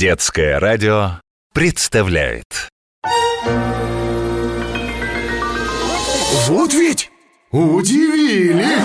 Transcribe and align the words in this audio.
Детское 0.00 0.58
радио 0.58 1.20
представляет 1.52 2.70
Вот 6.46 6.72
ведь 6.72 7.10
удивили! 7.50 8.78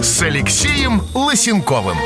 С 0.00 0.22
Алексеем 0.22 1.02
Лосенковым 1.12 1.98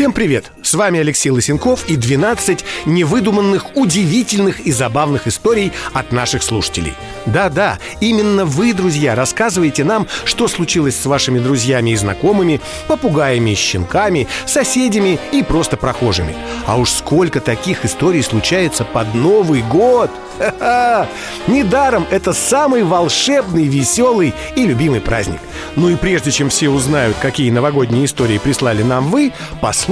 Всем 0.00 0.12
привет! 0.12 0.50
С 0.62 0.72
вами 0.72 0.98
Алексей 0.98 1.28
Лысенков 1.28 1.86
и 1.90 1.96
12 1.96 2.64
невыдуманных, 2.86 3.76
удивительных 3.76 4.60
и 4.60 4.72
забавных 4.72 5.26
историй 5.26 5.72
от 5.92 6.10
наших 6.10 6.42
слушателей. 6.42 6.94
Да-да, 7.26 7.78
именно 8.00 8.46
вы, 8.46 8.72
друзья, 8.72 9.14
рассказываете 9.14 9.84
нам, 9.84 10.06
что 10.24 10.48
случилось 10.48 10.96
с 10.96 11.04
вашими 11.04 11.38
друзьями 11.38 11.90
и 11.90 11.96
знакомыми, 11.96 12.62
попугаями 12.88 13.50
и 13.50 13.54
щенками, 13.54 14.26
соседями 14.46 15.18
и 15.32 15.42
просто 15.42 15.76
прохожими. 15.76 16.34
А 16.66 16.78
уж 16.78 16.88
сколько 16.88 17.40
таких 17.40 17.84
историй 17.84 18.22
случается 18.22 18.86
под 18.86 19.14
Новый 19.14 19.60
год! 19.60 20.10
Ха-ха! 20.38 21.08
Недаром 21.46 22.06
это 22.10 22.32
самый 22.32 22.84
волшебный, 22.84 23.64
веселый 23.64 24.32
и 24.56 24.64
любимый 24.64 25.02
праздник. 25.02 25.40
Ну 25.76 25.90
и 25.90 25.96
прежде 25.96 26.30
чем 26.30 26.48
все 26.48 26.70
узнают, 26.70 27.18
какие 27.20 27.50
новогодние 27.50 28.06
истории 28.06 28.38
прислали 28.38 28.82
нам 28.82 29.10
вы, 29.10 29.32
послушайте 29.60 29.89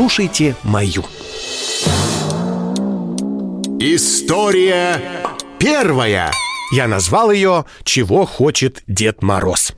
мою. 0.62 1.04
История 3.80 5.02
первая 5.58 6.30
Я 6.70 6.86
назвал 6.86 7.32
ее 7.32 7.64
«Чего 7.82 8.24
хочет 8.24 8.84
Дед 8.86 9.22
Мороз». 9.22 9.72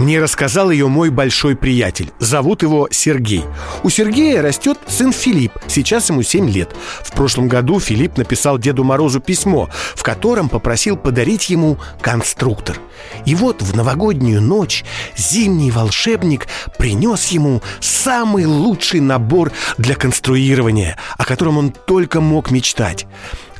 Мне 0.00 0.18
рассказал 0.18 0.70
ее 0.70 0.88
мой 0.88 1.10
большой 1.10 1.54
приятель. 1.54 2.10
Зовут 2.18 2.62
его 2.62 2.88
Сергей. 2.90 3.44
У 3.82 3.90
Сергея 3.90 4.40
растет 4.40 4.78
сын 4.88 5.12
Филипп. 5.12 5.52
Сейчас 5.66 6.08
ему 6.08 6.22
7 6.22 6.48
лет. 6.48 6.74
В 7.02 7.12
прошлом 7.12 7.48
году 7.48 7.78
Филипп 7.78 8.16
написал 8.16 8.56
Деду 8.56 8.82
Морозу 8.82 9.20
письмо, 9.20 9.68
в 9.94 10.02
котором 10.02 10.48
попросил 10.48 10.96
подарить 10.96 11.50
ему 11.50 11.76
конструктор. 12.00 12.78
И 13.26 13.34
вот 13.34 13.60
в 13.60 13.76
новогоднюю 13.76 14.40
ночь 14.40 14.86
зимний 15.18 15.70
волшебник 15.70 16.46
принес 16.78 17.26
ему 17.26 17.60
самый 17.80 18.46
лучший 18.46 19.00
набор 19.00 19.52
для 19.76 19.96
конструирования, 19.96 20.96
о 21.18 21.26
котором 21.26 21.58
он 21.58 21.72
только 21.72 22.22
мог 22.22 22.50
мечтать. 22.50 23.06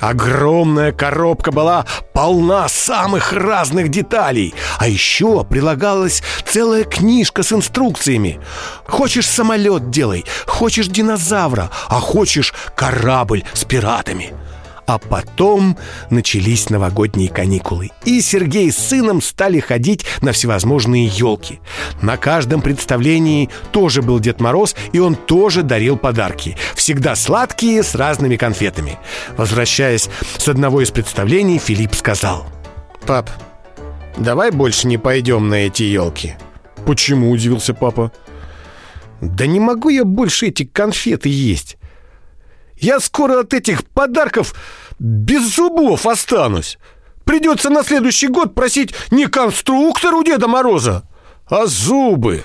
Огромная 0.01 0.93
коробка 0.93 1.53
была 1.53 1.85
полна 2.13 2.69
самых 2.69 3.33
разных 3.33 3.89
деталей. 3.89 4.55
А 4.79 4.89
еще 4.89 5.45
прилагалась 5.45 6.23
целая 6.47 6.85
книжка 6.85 7.43
с 7.43 7.53
инструкциями. 7.53 8.41
Хочешь 8.87 9.29
самолет 9.29 9.91
делай, 9.91 10.25
хочешь 10.47 10.89
динозавра, 10.89 11.71
а 11.89 12.01
хочешь 12.01 12.55
корабль 12.75 13.45
с 13.53 13.65
пиратами 13.65 14.33
а 14.87 14.99
потом 14.99 15.77
начались 16.11 16.71
новогодние 16.71 17.29
каникулы 17.29 17.91
И 18.05 18.21
Сергей 18.21 18.71
с 18.73 18.79
сыном 18.79 19.23
стали 19.23 19.61
ходить 19.61 20.05
на 20.21 20.33
всевозможные 20.33 21.07
елки 21.07 21.61
На 22.03 22.17
каждом 22.17 22.63
представлении 22.63 23.51
тоже 23.73 24.03
был 24.03 24.19
Дед 24.21 24.41
Мороз 24.41 24.75
И 24.93 24.99
он 24.99 25.15
тоже 25.15 25.63
дарил 25.63 25.97
подарки 25.97 26.57
Всегда 26.75 27.15
сладкие, 27.15 27.83
с 27.83 27.95
разными 27.95 28.37
конфетами. 28.37 28.99
Возвращаясь 29.37 30.09
с 30.39 30.49
одного 30.49 30.83
из 30.83 30.91
представлений, 30.91 31.59
Филипп 31.59 31.95
сказал 31.95 32.47
Пап, 33.07 33.31
давай 34.17 34.51
больше 34.51 34.87
не 34.87 34.99
пойдем 34.99 35.49
на 35.49 35.67
эти 35.67 35.83
елки 35.83 36.35
Почему, 36.87 37.31
удивился 37.31 37.75
папа. 37.75 38.11
Да 39.21 39.47
не 39.47 39.61
могу 39.61 39.91
я 39.91 40.05
больше 40.05 40.47
эти 40.47 40.65
конфеты 40.65 41.29
есть 41.29 41.77
я 42.81 43.01
скоро 43.01 43.41
от 43.41 43.55
этих 43.55 43.85
подарков 43.85 44.55
без 44.99 45.55
зубов 45.55 46.07
останусь. 46.07 46.79
Придется 47.25 47.71
на 47.71 47.85
следующий 47.85 48.29
год 48.29 48.55
просить 48.55 48.95
не 49.11 49.27
конструктор 49.27 50.15
у 50.15 50.25
Деда 50.25 50.49
Мороза, 50.49 51.05
а 51.49 51.67
зубы. 51.67 52.45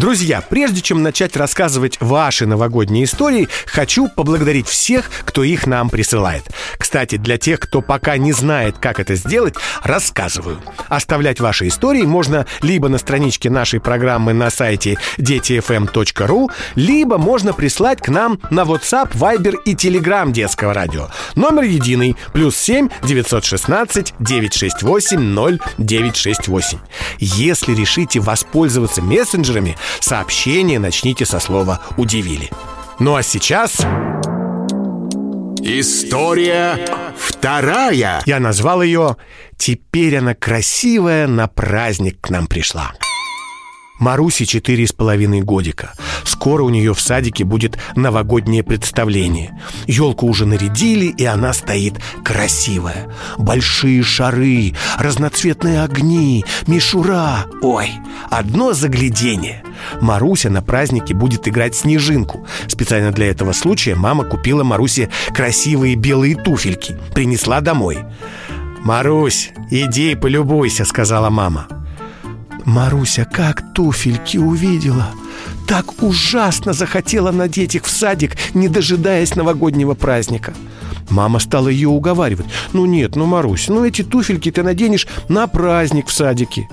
Друзья, 0.00 0.40
прежде 0.40 0.80
чем 0.80 1.02
начать 1.02 1.36
рассказывать 1.36 1.98
ваши 2.00 2.46
новогодние 2.46 3.04
истории, 3.04 3.48
хочу 3.66 4.08
поблагодарить 4.08 4.66
всех, 4.66 5.10
кто 5.26 5.44
их 5.44 5.66
нам 5.66 5.90
присылает. 5.90 6.44
Кстати, 6.78 7.16
для 7.16 7.36
тех, 7.36 7.60
кто 7.60 7.82
пока 7.82 8.16
не 8.16 8.32
знает, 8.32 8.78
как 8.78 8.98
это 8.98 9.14
сделать, 9.14 9.56
рассказываю. 9.82 10.58
Оставлять 10.88 11.38
ваши 11.38 11.68
истории 11.68 12.04
можно 12.04 12.46
либо 12.62 12.88
на 12.88 12.96
страничке 12.96 13.50
нашей 13.50 13.78
программы 13.78 14.32
на 14.32 14.48
сайте 14.48 14.96
детифм.ру, 15.18 16.50
либо 16.76 17.18
можно 17.18 17.52
прислать 17.52 18.00
к 18.00 18.08
нам 18.08 18.40
на 18.48 18.62
WhatsApp, 18.62 19.12
Viber 19.12 19.56
и 19.66 19.74
Telegram 19.74 20.32
детского 20.32 20.72
радио. 20.72 21.08
Номер 21.34 21.64
единый, 21.64 22.16
плюс 22.32 22.56
7 22.56 22.88
916 23.02 24.14
968 24.18 25.60
0968. 25.76 26.78
Если 27.18 27.74
решите 27.74 28.20
воспользоваться 28.20 29.02
мессенджерами, 29.02 29.76
Сообщение 29.98 30.78
начните 30.78 31.26
со 31.26 31.40
слова 31.40 31.80
«удивили». 31.96 32.50
Ну 32.98 33.16
а 33.16 33.22
сейчас... 33.22 33.78
История 35.62 36.86
вторая 37.16 38.22
Я 38.24 38.40
назвал 38.40 38.82
ее 38.82 39.16
«Теперь 39.56 40.16
она 40.16 40.34
красивая 40.34 41.26
на 41.26 41.48
праздник 41.48 42.20
к 42.20 42.30
нам 42.30 42.46
пришла». 42.46 42.92
Марусе 44.00 44.46
четыре 44.46 44.86
с 44.86 44.92
половиной 44.94 45.42
годика. 45.42 45.92
Скоро 46.24 46.62
у 46.62 46.70
нее 46.70 46.94
в 46.94 47.00
садике 47.00 47.44
будет 47.44 47.78
новогоднее 47.96 48.62
представление. 48.62 49.60
Елку 49.86 50.26
уже 50.26 50.46
нарядили, 50.46 51.04
и 51.04 51.24
она 51.26 51.52
стоит 51.52 52.00
красивая. 52.24 53.12
Большие 53.36 54.02
шары, 54.02 54.72
разноцветные 54.98 55.82
огни, 55.82 56.46
мишура. 56.66 57.44
Ой, 57.60 57.90
одно 58.30 58.72
заглядение. 58.72 59.62
Маруся 60.00 60.48
на 60.48 60.62
празднике 60.62 61.12
будет 61.12 61.46
играть 61.46 61.74
снежинку. 61.74 62.46
Специально 62.68 63.12
для 63.12 63.26
этого 63.26 63.52
случая 63.52 63.96
мама 63.96 64.24
купила 64.24 64.64
Марусе 64.64 65.10
красивые 65.34 65.94
белые 65.94 66.36
туфельки. 66.36 66.98
Принесла 67.14 67.60
домой. 67.60 67.98
«Марусь, 68.82 69.50
иди 69.70 70.14
полюбуйся»,— 70.14 70.84
сказала 70.86 71.28
мама. 71.28 71.68
Маруся 72.70 73.24
как 73.24 73.72
туфельки 73.74 74.38
увидела! 74.38 75.08
Так 75.66 76.04
ужасно 76.04 76.72
захотела 76.72 77.32
надеть 77.32 77.74
их 77.74 77.84
в 77.84 77.90
садик 77.90 78.36
Не 78.54 78.68
дожидаясь 78.68 79.34
новогоднего 79.34 79.94
праздника. 79.94 80.54
Мама 81.08 81.40
стала 81.40 81.66
ее 81.66 81.88
уговаривать. 81.88 82.46
Ну 82.72 82.86
нет, 82.86 83.16
ну 83.16 83.26
Марусь, 83.26 83.66
ну 83.66 83.84
эти 83.84 84.02
туфельки 84.04 84.52
ты 84.52 84.62
наденешь 84.62 85.08
на 85.28 85.48
праздник 85.48 86.06
в 86.06 86.12
садике 86.12 86.68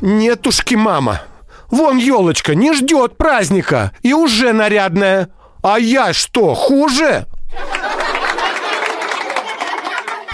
Нетушки, 0.00 0.74
мама! 0.74 1.22
Вон 1.70 1.98
елочка 1.98 2.56
не 2.56 2.74
ждет 2.74 3.16
праздника 3.16 3.92
И 4.02 4.12
уже 4.12 4.52
нарядная. 4.52 5.28
А 5.62 5.78
я 5.78 6.12
что, 6.12 6.54
хуже? 6.54 7.28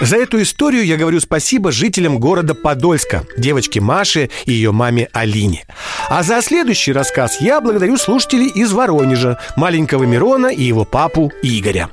За 0.01 0.15
эту 0.15 0.41
историю 0.41 0.85
я 0.85 0.95
говорю 0.95 1.19
спасибо 1.19 1.71
жителям 1.71 2.19
города 2.19 2.55
Подольска, 2.55 3.25
девочке 3.37 3.81
Маше 3.81 4.29
и 4.45 4.53
ее 4.53 4.71
маме 4.71 5.09
Алине. 5.11 5.65
А 6.09 6.23
за 6.23 6.41
следующий 6.41 6.93
рассказ 6.93 7.41
я 7.41 7.59
благодарю 7.59 7.97
слушателей 7.97 8.47
из 8.47 8.71
Воронежа, 8.71 9.39
маленького 9.57 10.03
Мирона 10.03 10.47
и 10.47 10.63
его 10.63 10.85
папу 10.85 11.31
Игоря. 11.43 11.89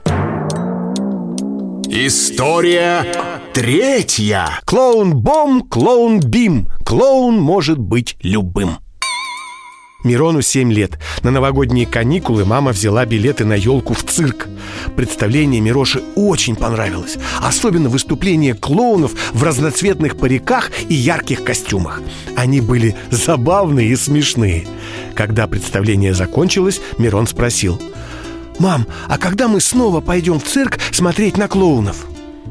История 1.88 3.04
третья 3.52 4.60
Клоун-бом, 4.64 5.62
клоун-бим. 5.62 6.68
Клоун 6.84 7.40
может 7.40 7.78
быть 7.78 8.16
любым. 8.22 8.78
Мирону 10.06 10.40
7 10.40 10.72
лет. 10.72 11.00
На 11.24 11.32
новогодние 11.32 11.84
каникулы 11.84 12.44
мама 12.44 12.70
взяла 12.70 13.04
билеты 13.04 13.44
на 13.44 13.54
елку 13.54 13.92
в 13.92 14.04
цирк. 14.04 14.46
Представление 14.94 15.60
Мироши 15.60 16.00
очень 16.14 16.54
понравилось. 16.54 17.18
Особенно 17.42 17.88
выступление 17.88 18.54
клоунов 18.54 19.14
в 19.32 19.42
разноцветных 19.42 20.16
париках 20.16 20.70
и 20.88 20.94
ярких 20.94 21.42
костюмах. 21.42 22.02
Они 22.36 22.60
были 22.60 22.94
забавные 23.10 23.88
и 23.88 23.96
смешные. 23.96 24.68
Когда 25.14 25.48
представление 25.48 26.14
закончилось, 26.14 26.80
Мирон 26.98 27.26
спросил. 27.26 27.82
«Мам, 28.60 28.86
а 29.08 29.18
когда 29.18 29.48
мы 29.48 29.60
снова 29.60 30.00
пойдем 30.00 30.38
в 30.38 30.44
цирк 30.44 30.78
смотреть 30.92 31.36
на 31.36 31.48
клоунов?» 31.48 32.06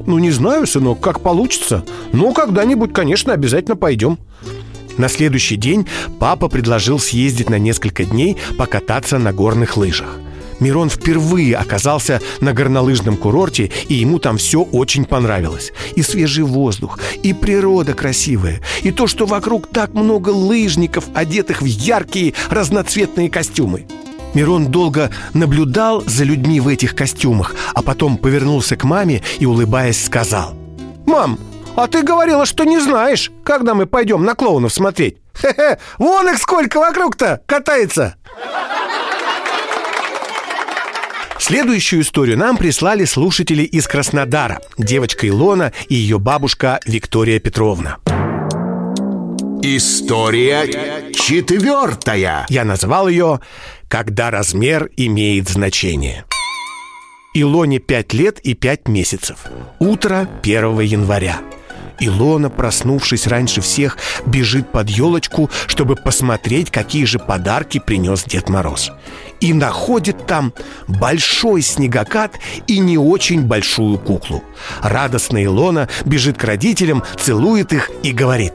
«Ну, 0.06 0.20
не 0.20 0.30
знаю, 0.30 0.68
сынок, 0.68 1.00
как 1.00 1.22
получится. 1.22 1.86
Но 2.12 2.34
когда-нибудь, 2.34 2.94
конечно, 2.94 3.32
обязательно 3.32 3.78
пойдем». 3.78 4.20
На 4.98 5.10
следующий 5.10 5.58
день 5.58 5.88
папа 6.20 6.48
предложил 6.48 7.00
съездить 7.00 7.50
на 7.50 7.60
несколько 7.60 8.06
дней 8.06 8.38
покататься 8.58 9.18
на 9.18 9.34
горных 9.34 9.78
лыжах. 9.78 10.20
Мирон 10.60 10.90
впервые 10.90 11.58
оказался 11.58 12.22
на 12.40 12.54
горнолыжном 12.54 13.18
курорте, 13.18 13.72
и 13.90 13.96
ему 13.96 14.20
там 14.20 14.38
все 14.38 14.62
очень 14.62 15.04
понравилось. 15.04 15.74
И 15.96 16.02
свежий 16.02 16.46
воздух, 16.46 17.00
и 17.24 17.34
природа 17.34 17.94
красивая, 17.94 18.62
и 18.82 18.92
то, 18.92 19.08
что 19.08 19.26
вокруг 19.26 19.68
так 19.68 19.94
много 19.94 20.30
лыжников, 20.30 21.06
одетых 21.14 21.62
в 21.62 21.66
яркие 21.66 22.34
разноцветные 22.50 23.30
костюмы. 23.30 23.86
Мирон 24.34 24.68
долго 24.68 25.12
наблюдал 25.34 26.04
за 26.06 26.26
людьми 26.26 26.60
в 26.60 26.68
этих 26.68 26.96
костюмах, 26.96 27.56
а 27.74 27.82
потом 27.82 28.18
повернулся 28.18 28.76
к 28.76 28.84
маме 28.84 29.24
и, 29.40 29.46
улыбаясь, 29.46 30.04
сказал 30.04 30.54
«Мам, 31.06 31.40
а 31.76 31.88
ты 31.88 32.04
говорила, 32.04 32.46
что 32.46 32.64
не 32.64 32.80
знаешь, 32.80 33.32
когда 33.44 33.74
мы 33.74 33.86
пойдем 33.86 34.24
на 34.24 34.36
клоунов 34.36 34.74
смотреть. 34.74 35.18
Хе-хе, 35.34 35.80
вон 35.98 36.30
их 36.30 36.38
сколько 36.38 36.80
вокруг-то 36.80 37.42
катается. 37.46 38.16
Следующую 41.38 42.02
историю 42.02 42.38
нам 42.38 42.58
прислали 42.58 43.06
слушатели 43.06 43.64
из 43.64 43.88
Краснодара. 43.88 44.62
Девочка 44.78 45.28
Илона 45.28 45.74
и 45.90 45.96
ее 45.96 46.18
бабушка 46.18 46.80
Виктория 46.86 47.40
Петровна. 47.40 47.98
История 49.62 51.12
четвертая. 51.14 52.46
Я 52.50 52.66
назвал 52.66 53.08
ее 53.08 53.42
«Когда 53.88 54.32
размер 54.32 54.90
имеет 54.96 55.50
значение». 55.50 56.26
Илоне 57.34 57.80
5 57.80 58.14
лет 58.14 58.40
и 58.40 58.54
5 58.54 58.88
месяцев. 58.88 59.40
Утро 59.80 60.28
1 60.42 60.80
января. 60.80 61.42
Илона, 62.00 62.50
проснувшись 62.50 63.28
раньше 63.28 63.62
всех, 63.62 63.98
бежит 64.26 64.72
под 64.72 64.90
елочку, 64.90 65.50
чтобы 65.68 65.96
посмотреть, 65.96 66.72
какие 66.72 67.06
же 67.06 67.20
подарки 67.20 67.80
принес 67.80 68.24
Дед 68.24 68.50
Мороз. 68.50 68.92
И 69.42 69.54
находит 69.54 70.26
там 70.26 70.54
большой 70.88 71.62
снегокат 71.62 72.34
и 72.68 72.80
не 72.80 72.98
очень 72.98 73.42
большую 73.42 73.98
куклу. 74.00 74.44
Радостная 74.82 75.46
Илона 75.46 75.90
бежит 76.06 76.38
к 76.38 76.44
родителям, 76.44 77.04
целует 77.20 77.74
их 77.74 77.92
и 78.04 78.12
говорит 78.12 78.54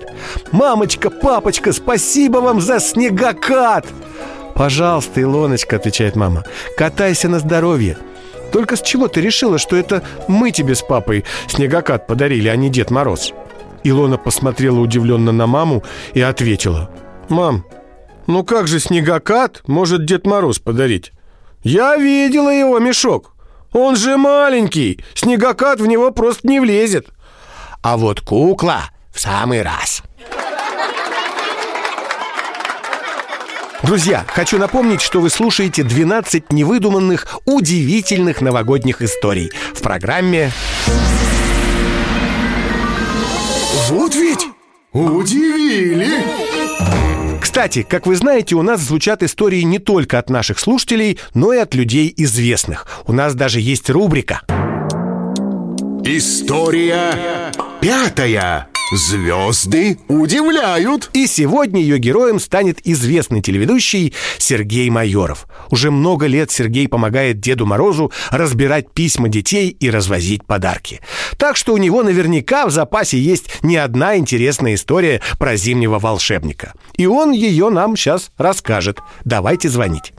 «Мамочка, 0.53 1.11
папочка, 1.11 1.73
спасибо 1.73 2.39
вам 2.39 2.61
за 2.61 2.81
снегокат!» 2.81 3.87
«Пожалуйста, 4.55 5.23
Илоночка»,— 5.23 5.77
отвечает 5.77 6.17
мама,— 6.17 6.45
«катайся 6.77 7.29
на 7.29 7.39
здоровье. 7.39 7.97
Только 8.53 8.77
с 8.77 8.83
чего 8.83 9.09
ты 9.09 9.21
решила, 9.21 9.59
что 9.59 9.77
это 9.77 10.03
мы 10.29 10.51
тебе 10.51 10.75
с 10.75 10.83
папой 10.83 11.25
снегокат 11.49 12.07
подарили, 12.07 12.49
а 12.49 12.57
не 12.57 12.69
Дед 12.69 12.91
Мороз?» 12.91 13.33
Илона 13.85 14.19
посмотрела 14.19 14.81
удивленно 14.81 15.33
на 15.33 15.47
маму 15.47 15.83
и 16.13 16.21
ответила. 16.21 16.91
«Мам, 17.29 17.65
ну 18.27 18.45
как 18.45 18.69
же 18.69 18.81
снегокат 18.81 19.63
может 19.67 20.05
Дед 20.05 20.27
Мороз 20.27 20.59
подарить? 20.59 21.13
Я 21.63 21.97
видела 21.97 22.51
его 22.51 22.79
мешок. 22.79 23.35
Он 23.73 23.95
же 23.97 24.17
маленький, 24.17 25.03
снегокат 25.15 25.81
в 25.81 25.87
него 25.87 26.11
просто 26.11 26.49
не 26.49 26.61
влезет. 26.61 27.09
А 27.83 27.97
вот 27.97 28.21
кукла 28.21 28.91
в 29.13 29.21
самый 29.21 29.63
раз». 29.63 30.03
Друзья, 33.83 34.25
хочу 34.29 34.59
напомнить, 34.59 35.01
что 35.01 35.21
вы 35.21 35.31
слушаете 35.31 35.83
12 35.83 36.53
невыдуманных, 36.53 37.27
удивительных 37.47 38.41
новогодних 38.41 39.01
историй 39.01 39.51
в 39.75 39.81
программе 39.81 40.53
Вот 43.89 44.15
ведь 44.15 44.47
удивили. 44.93 46.07
Кстати, 47.41 47.83
как 47.83 48.07
вы 48.07 48.17
знаете, 48.17 48.55
у 48.55 48.63
нас 48.63 48.81
звучат 48.81 49.23
истории 49.23 49.63
не 49.63 49.79
только 49.79 50.19
от 50.19 50.31
наших 50.31 50.59
слушателей, 50.59 51.19
но 51.35 51.53
и 51.53 51.59
от 51.59 51.75
людей 51.75 52.13
известных. 52.17 52.87
У 53.07 53.13
нас 53.13 53.35
даже 53.35 53.61
есть 53.61 53.89
рубрика. 53.91 54.43
История 56.05 57.51
пятая. 57.81 58.70
Звезды 58.93 59.99
удивляют. 60.09 61.11
И 61.13 61.29
сегодня 61.29 61.81
ее 61.81 61.99
героем 61.99 62.41
станет 62.41 62.81
известный 62.85 63.41
телеведущий 63.41 64.15
Сергей 64.39 64.91
Майоров. 64.91 65.47
Уже 65.71 65.93
много 65.93 66.27
лет 66.27 66.51
Сергей 66.51 66.89
помогает 66.89 67.39
Деду 67.39 67.67
Морозу 67.67 68.11
разбирать 68.31 68.91
письма 68.93 69.29
детей 69.29 69.69
и 69.69 69.91
развозить 69.91 70.45
подарки. 70.45 71.01
Так 71.37 71.57
что 71.57 71.73
у 71.73 71.77
него 71.77 72.03
наверняка 72.03 72.67
в 72.67 72.73
запасе 72.73 73.19
есть 73.19 73.63
не 73.63 73.77
одна 73.77 74.17
интересная 74.17 74.75
история 74.75 75.21
про 75.39 75.55
зимнего 75.55 76.01
волшебника. 76.01 76.75
И 76.97 77.07
он 77.07 77.31
ее 77.31 77.71
нам 77.71 77.97
сейчас 77.97 78.33
расскажет. 78.39 78.99
Давайте 79.25 79.69
звонить. 79.69 80.13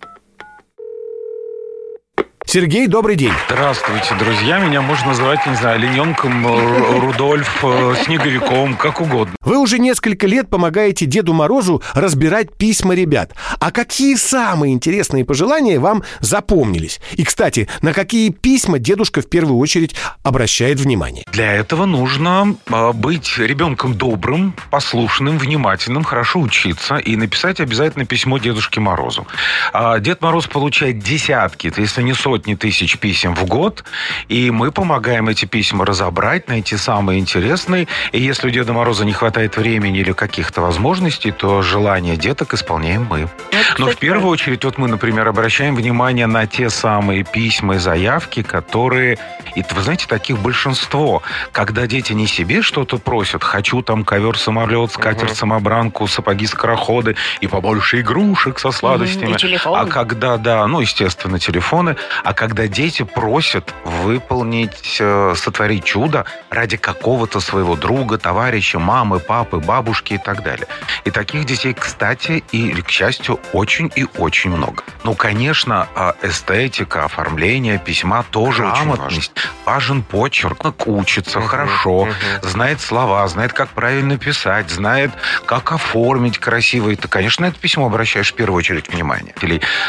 Сергей, 2.52 2.88
добрый 2.88 3.16
день. 3.16 3.32
Здравствуйте, 3.48 4.14
друзья. 4.16 4.60
Меня 4.60 4.82
можно 4.82 5.08
называть, 5.08 5.48
не 5.48 5.56
знаю, 5.56 5.78
олененком, 5.78 6.46
э, 6.46 7.00
Рудольф, 7.00 7.64
э, 7.64 7.96
снеговиком, 8.04 8.76
как 8.76 9.00
угодно. 9.00 9.34
Вы 9.40 9.58
уже 9.58 9.80
несколько 9.80 10.28
лет 10.28 10.50
помогаете 10.50 11.06
Деду 11.06 11.32
Морозу 11.32 11.82
разбирать 11.94 12.54
письма 12.58 12.94
ребят. 12.94 13.32
А 13.62 13.72
какие 13.72 14.16
самые 14.16 14.74
интересные 14.74 15.24
пожелания 15.24 15.80
вам 15.80 16.04
запомнились? 16.20 17.00
И, 17.14 17.24
кстати, 17.24 17.70
на 17.82 17.94
какие 17.94 18.32
письма 18.32 18.80
дедушка 18.80 19.22
в 19.22 19.30
первую 19.30 19.58
очередь 19.58 19.96
обращает 20.22 20.78
внимание? 20.78 21.24
Для 21.32 21.54
этого 21.54 21.86
нужно 21.86 22.58
э, 22.68 22.92
быть 22.92 23.38
ребенком 23.38 23.94
добрым, 23.94 24.54
послушным, 24.70 25.38
внимательным, 25.38 26.04
хорошо 26.04 26.42
учиться 26.42 26.98
и 26.98 27.16
написать 27.16 27.62
обязательно 27.62 28.04
письмо 28.04 28.40
Дедушке 28.40 28.82
Морозу. 28.82 29.26
А 29.72 30.00
Дед 30.00 30.22
Мороз 30.22 30.48
получает 30.48 31.00
десятки, 31.00 31.72
если 31.78 32.02
не 32.02 32.14
сотни 32.14 32.41
тысяч 32.42 32.98
писем 32.98 33.36
в 33.36 33.46
год, 33.46 33.84
и 34.28 34.52
мы 34.52 34.72
помогаем 34.72 35.30
эти 35.30 35.46
письма 35.46 35.86
разобрать, 35.86 36.48
найти 36.48 36.78
самые 36.78 37.20
интересные. 37.20 37.88
И 38.12 38.22
если 38.22 38.48
у 38.48 38.50
Деда 38.52 38.74
Мороза 38.74 39.06
не 39.06 39.14
хватает 39.14 39.58
времени 39.58 40.00
или 40.00 40.12
каких-то 40.12 40.62
возможностей, 40.62 41.32
то 41.32 41.62
желания 41.62 42.18
деток 42.18 42.54
исполняем 42.54 43.08
мы. 43.10 43.30
Но 43.78 43.88
в 43.88 43.98
первую 43.98 44.30
очередь, 44.30 44.66
вот 44.66 44.78
мы, 44.78 44.88
например, 44.88 45.28
обращаем 45.28 45.76
внимание 45.76 46.28
на 46.28 46.46
те 46.48 46.70
самые 46.70 47.24
письма 47.24 47.76
и 47.76 47.78
заявки, 47.78 48.44
которые... 48.44 49.18
И 49.56 49.64
вы 49.74 49.82
знаете, 49.82 50.08
таких 50.08 50.40
большинство. 50.40 51.22
Когда 51.52 51.86
дети 51.88 52.14
не 52.14 52.28
себе 52.28 52.62
что-то 52.62 52.98
просят, 52.98 53.44
хочу 53.44 53.82
там 53.82 54.04
ковер-самолет, 54.04 54.94
скатерть-самобранку, 54.94 56.08
сапоги-скороходы 56.08 57.16
и 57.42 57.48
побольше 57.48 58.02
игрушек 58.02 58.60
со 58.60 58.72
сладостями. 58.72 59.32
и 59.32 59.36
телефон. 59.36 59.80
А 59.80 59.86
когда, 59.86 60.38
да, 60.38 60.66
ну, 60.68 60.80
естественно, 60.80 61.40
телефоны. 61.40 61.96
А 62.24 62.31
когда 62.34 62.68
дети 62.68 63.04
просят 63.04 63.74
выполнить, 63.84 64.98
э, 65.00 65.34
сотворить 65.36 65.84
чудо 65.84 66.26
ради 66.50 66.78
какого-то 66.78 67.40
своего 67.40 67.76
друга, 67.76 68.18
товарища, 68.18 68.80
мамы, 68.80 69.20
папы, 69.20 69.58
бабушки 69.58 70.14
и 70.14 70.18
так 70.18 70.44
далее. 70.44 70.68
И 71.06 71.12
таких 71.12 71.46
детей, 71.46 71.74
кстати, 71.74 72.44
и, 72.52 72.72
к 72.82 72.90
счастью, 72.90 73.40
очень 73.54 73.92
и 73.96 74.06
очень 74.18 74.52
много. 74.52 74.84
Ну, 75.04 75.16
конечно, 75.16 75.88
а, 75.96 76.16
эстетика, 76.22 77.06
оформление 77.06 77.80
письма 77.80 78.24
тоже 78.30 78.64
грамотность. 78.64 79.32
Важен 79.66 80.04
почерк. 80.04 80.62
Учится 80.88 81.42
хорошо, 81.42 82.10
знает 82.42 82.82
слова, 82.82 83.28
знает, 83.28 83.54
как 83.54 83.70
правильно 83.70 84.18
писать, 84.18 84.70
знает, 84.70 85.12
как 85.46 85.72
оформить 85.72 86.40
красиво. 86.40 86.90
И 86.90 86.96
ты, 86.96 87.08
конечно, 87.08 87.46
это 87.46 87.58
письмо 87.60 87.86
обращаешь 87.86 88.32
в 88.32 88.36
первую 88.36 88.58
очередь 88.58 88.90
внимание. 88.90 89.34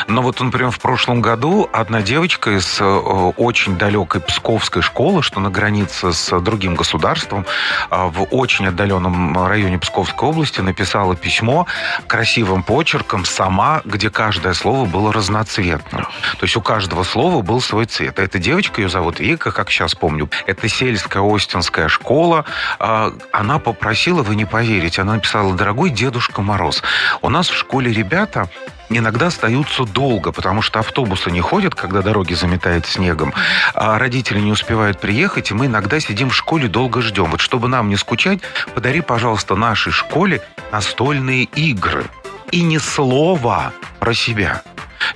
Но 0.08 0.22
вот, 0.22 0.40
например, 0.40 0.70
в 0.70 0.80
прошлом 0.80 1.20
году 1.20 1.68
одна 1.72 2.02
девочка 2.02 2.31
из 2.46 2.80
э, 2.80 2.84
очень 2.84 3.76
далекой 3.76 4.20
Псковской 4.20 4.82
школы, 4.82 5.22
что 5.22 5.40
на 5.40 5.50
границе 5.50 6.12
с 6.12 6.40
другим 6.40 6.74
государством, 6.74 7.46
а, 7.90 8.06
в 8.06 8.26
очень 8.30 8.66
отдаленном 8.68 9.46
районе 9.46 9.78
Псковской 9.78 10.28
области, 10.28 10.60
написала 10.60 11.16
письмо 11.16 11.66
красивым 12.06 12.62
почерком 12.62 13.24
сама, 13.24 13.82
где 13.84 14.10
каждое 14.10 14.54
слово 14.54 14.86
было 14.86 15.12
разноцветным. 15.12 16.02
То 16.02 16.42
есть 16.44 16.56
у 16.56 16.60
каждого 16.60 17.02
слова 17.02 17.42
был 17.42 17.60
свой 17.60 17.86
цвет. 17.86 18.18
Эта 18.18 18.38
девочка, 18.38 18.80
ее 18.80 18.88
зовут 18.88 19.20
Вика, 19.20 19.52
как 19.52 19.70
сейчас 19.70 19.94
помню, 19.94 20.28
это 20.46 20.68
сельская 20.68 21.22
Остинская 21.22 21.88
школа. 21.88 22.44
А, 22.78 23.12
Она 23.32 23.58
попросила, 23.58 24.22
вы 24.22 24.36
не 24.36 24.44
поверите, 24.44 25.02
она 25.02 25.14
написала, 25.14 25.54
дорогой 25.54 25.90
Дедушка 25.90 26.42
Мороз, 26.42 26.82
у 27.20 27.28
нас 27.28 27.48
в 27.48 27.56
школе 27.56 27.92
ребята 27.92 28.48
иногда 28.88 29.26
остаются 29.26 29.84
долго, 29.84 30.32
потому 30.32 30.62
что 30.62 30.80
автобусы 30.80 31.30
не 31.30 31.40
ходят, 31.40 31.74
когда 31.74 32.02
дороги 32.02 32.34
заметает 32.34 32.86
снегом, 32.86 33.32
а 33.74 33.98
родители 33.98 34.40
не 34.40 34.52
успевают 34.52 35.00
приехать, 35.00 35.50
и 35.50 35.54
мы 35.54 35.66
иногда 35.66 36.00
сидим 36.00 36.30
в 36.30 36.34
школе, 36.34 36.68
долго 36.68 37.00
ждем. 37.02 37.30
Вот 37.30 37.40
чтобы 37.40 37.68
нам 37.68 37.88
не 37.88 37.96
скучать, 37.96 38.40
подари, 38.74 39.00
пожалуйста, 39.00 39.56
нашей 39.56 39.92
школе 39.92 40.42
настольные 40.70 41.44
игры. 41.44 42.04
И 42.50 42.62
ни 42.62 42.78
слова 42.78 43.72
про 43.98 44.12
себя. 44.14 44.62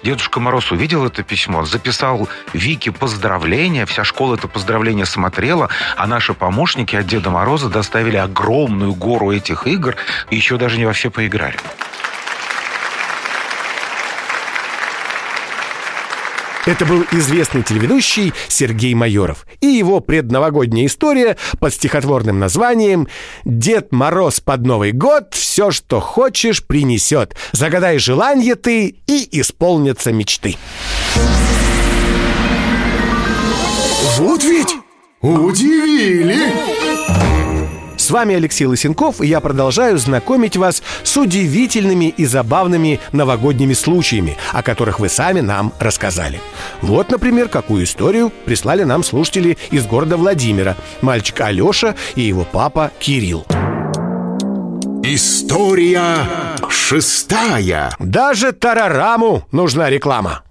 Дедушка 0.02 0.40
Мороз 0.40 0.72
увидел 0.72 1.04
это 1.06 1.22
письмо, 1.22 1.64
записал 1.64 2.28
Вике 2.52 2.92
поздравления, 2.92 3.86
вся 3.86 4.04
школа 4.04 4.34
это 4.34 4.48
поздравление 4.48 5.06
смотрела, 5.06 5.68
а 5.96 6.06
наши 6.06 6.34
помощники 6.34 6.96
от 6.96 7.06
Деда 7.06 7.30
Мороза 7.30 7.68
доставили 7.68 8.16
огромную 8.16 8.94
гору 8.94 9.32
этих 9.32 9.66
игр 9.66 9.96
и 10.30 10.36
еще 10.36 10.56
даже 10.56 10.78
не 10.78 10.86
во 10.86 10.92
все 10.92 11.10
поиграли. 11.10 11.56
Это 16.66 16.84
был 16.84 17.04
известный 17.12 17.62
телеведущий 17.62 18.32
Сергей 18.48 18.92
Майоров 18.94 19.46
и 19.60 19.66
его 19.66 20.00
предновогодняя 20.00 20.86
история 20.86 21.36
под 21.60 21.72
стихотворным 21.72 22.40
названием 22.40 23.06
«Дед 23.44 23.92
Мороз 23.92 24.40
под 24.40 24.66
Новый 24.66 24.90
год 24.90 25.34
все, 25.34 25.70
что 25.70 26.00
хочешь, 26.00 26.66
принесет. 26.66 27.36
Загадай 27.52 27.98
желание 27.98 28.56
ты, 28.56 28.96
и 29.06 29.40
исполнятся 29.40 30.12
мечты». 30.12 30.56
Вот 34.18 34.42
ведь 34.42 34.74
удивили! 35.20 36.36
С 38.06 38.10
вами 38.12 38.36
Алексей 38.36 38.66
Лысенков, 38.66 39.20
и 39.20 39.26
я 39.26 39.40
продолжаю 39.40 39.98
знакомить 39.98 40.56
вас 40.56 40.80
с 41.02 41.16
удивительными 41.16 42.14
и 42.16 42.24
забавными 42.24 43.00
новогодними 43.10 43.72
случаями, 43.72 44.36
о 44.52 44.62
которых 44.62 45.00
вы 45.00 45.08
сами 45.08 45.40
нам 45.40 45.72
рассказали. 45.80 46.40
Вот, 46.82 47.10
например, 47.10 47.48
какую 47.48 47.82
историю 47.82 48.30
прислали 48.44 48.84
нам 48.84 49.02
слушатели 49.02 49.58
из 49.72 49.86
города 49.86 50.16
Владимира. 50.16 50.76
Мальчик 51.02 51.40
Алеша 51.40 51.96
и 52.14 52.20
его 52.20 52.44
папа 52.44 52.92
Кирилл. 53.00 53.44
История 55.02 56.28
шестая. 56.68 57.90
Даже 57.98 58.52
Тарараму 58.52 59.48
нужна 59.50 59.90
реклама. 59.90 60.45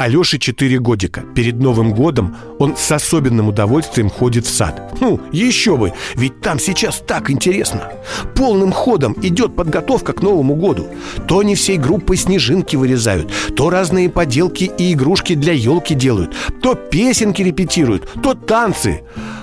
Алёше 0.00 0.38
4 0.38 0.78
годика. 0.78 1.20
Перед 1.34 1.60
Новым 1.60 1.92
годом 1.92 2.34
он 2.58 2.74
с 2.74 2.90
особенным 2.90 3.48
удовольствием 3.48 4.08
ходит 4.08 4.46
в 4.46 4.48
сад. 4.48 4.94
Ну, 4.98 5.20
еще 5.30 5.76
бы, 5.76 5.92
ведь 6.14 6.40
там 6.40 6.58
сейчас 6.58 7.02
так 7.06 7.30
интересно. 7.30 7.92
Полным 8.34 8.72
ходом 8.72 9.14
идет 9.20 9.54
подготовка 9.54 10.14
к 10.14 10.22
Новому 10.22 10.54
году. 10.54 10.86
То 11.28 11.40
они 11.40 11.54
всей 11.54 11.76
группой 11.76 12.16
снежинки 12.16 12.76
вырезают, 12.76 13.30
то 13.54 13.68
разные 13.68 14.08
поделки 14.08 14.70
и 14.78 14.94
игрушки 14.94 15.34
для 15.34 15.52
елки 15.52 15.94
делают, 15.94 16.34
то 16.62 16.74
песенки 16.74 17.42
репетируют, 17.42 18.08
то 18.22 18.32
танцы. 18.32 19.02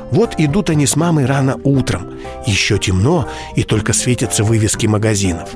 Вот 0.10 0.40
идут 0.40 0.72
они 0.72 0.88
с 0.88 0.96
мамой 0.96 1.28
рано 1.28 1.60
утром. 1.64 2.14
Еще 2.48 2.80
темно, 2.80 3.30
и 3.56 3.62
только 3.62 3.94
светятся 3.94 4.44
вывески 4.44 4.88
магазинов. 4.88 5.50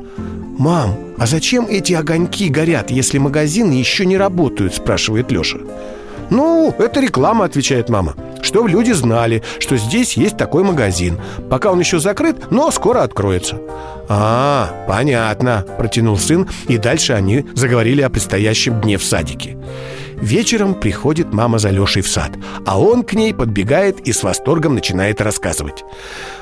«Мам, 0.57 0.95
а 1.17 1.25
зачем 1.25 1.65
эти 1.67 1.93
огоньки 1.93 2.49
горят, 2.49 2.91
если 2.91 3.17
магазины 3.17 3.73
еще 3.73 4.05
не 4.05 4.17
работают?»– 4.17 4.73
спрашивает 4.75 5.31
Леша. 5.31 5.59
«Ну, 6.29 6.73
это 6.77 7.01
реклама»,– 7.01 7.45
отвечает 7.45 7.89
мама. 7.89 8.15
Чтобы 8.41 8.69
люди 8.69 8.91
знали, 8.91 9.43
что 9.59 9.77
здесь 9.77 10.13
есть 10.13 10.37
такой 10.37 10.63
магазин. 10.63 11.19
Пока 11.49 11.71
он 11.71 11.79
еще 11.79 11.99
закрыт, 11.99 12.51
но 12.51 12.71
скоро 12.71 13.03
откроется 13.03 13.59
«А, 14.09 14.85
понятно»,– 14.87 15.65
протянул 15.77 16.17
сын 16.17 16.49
И 16.67 16.77
дальше 16.77 17.13
они 17.13 17.45
заговорили 17.53 18.01
о 18.01 18.09
предстоящем 18.09 18.81
дне 18.81 18.97
в 18.97 19.03
садике. 19.03 19.57
Вечером 20.15 20.73
приходит 20.73 21.33
мама 21.33 21.57
за 21.59 21.69
Лешей 21.69 22.01
в 22.03 22.07
сад 22.07 22.31
А 22.65 22.79
он 22.79 23.03
к 23.03 23.13
ней 23.13 23.33
подбегает 23.33 23.99
и 24.01 24.13
с 24.13 24.23
восторгом 24.23 24.75
начинает 24.75 25.21
рассказывать. 25.21 25.83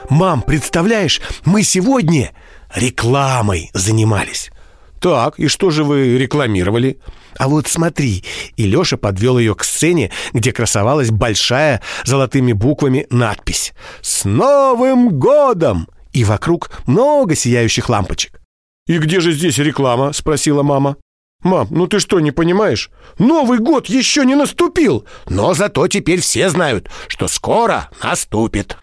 «Мам, 0.10 0.42
представляешь, 0.42 1.22
мы 1.46 1.64
сегодня 1.64 2.32
рекламой 2.74 3.70
занимались. 3.74 4.52
Так, 5.00 5.40
и 5.40 5.48
что 5.48 5.70
же 5.70 5.84
вы 5.84 6.18
рекламировали? 6.18 7.00
А 7.38 7.48
вот 7.48 7.68
смотри, 7.68 8.24
и 8.58 8.64
Леша 8.64 8.98
подвел 8.98 9.40
ее 9.40 9.56
к 9.56 9.64
сцене, 9.64 10.12
где 10.34 10.52
красовалась 10.52 11.10
большая 11.10 11.82
золотыми 12.04 12.52
буквами 12.52 13.08
надпись 13.10 13.74
«С 14.02 14.26
Новым 14.26 15.18
годом!» 15.18 15.88
И 16.12 16.24
вокруг 16.24 16.72
много 16.86 17.36
сияющих 17.36 17.88
лампочек. 17.88 18.42
«И 18.88 18.98
где 18.98 19.20
же 19.20 19.32
здесь 19.32 19.58
реклама?»– 19.60 20.12
спросила 20.14 20.64
мама. 20.64 20.98
«Мам, 21.44 21.68
ну 21.70 21.88
ты 21.88 22.00
что, 22.00 22.20
не 22.20 22.32
понимаешь? 22.32 22.90
Новый 23.18 23.60
год 23.60 23.88
еще 23.88 24.26
не 24.26 24.36
наступил, 24.36 25.06
но 25.30 25.54
зато 25.54 25.88
теперь 25.88 26.20
все 26.20 26.50
знают, 26.50 26.90
что 27.08 27.30
скоро 27.30 27.90
наступит». 28.04 28.78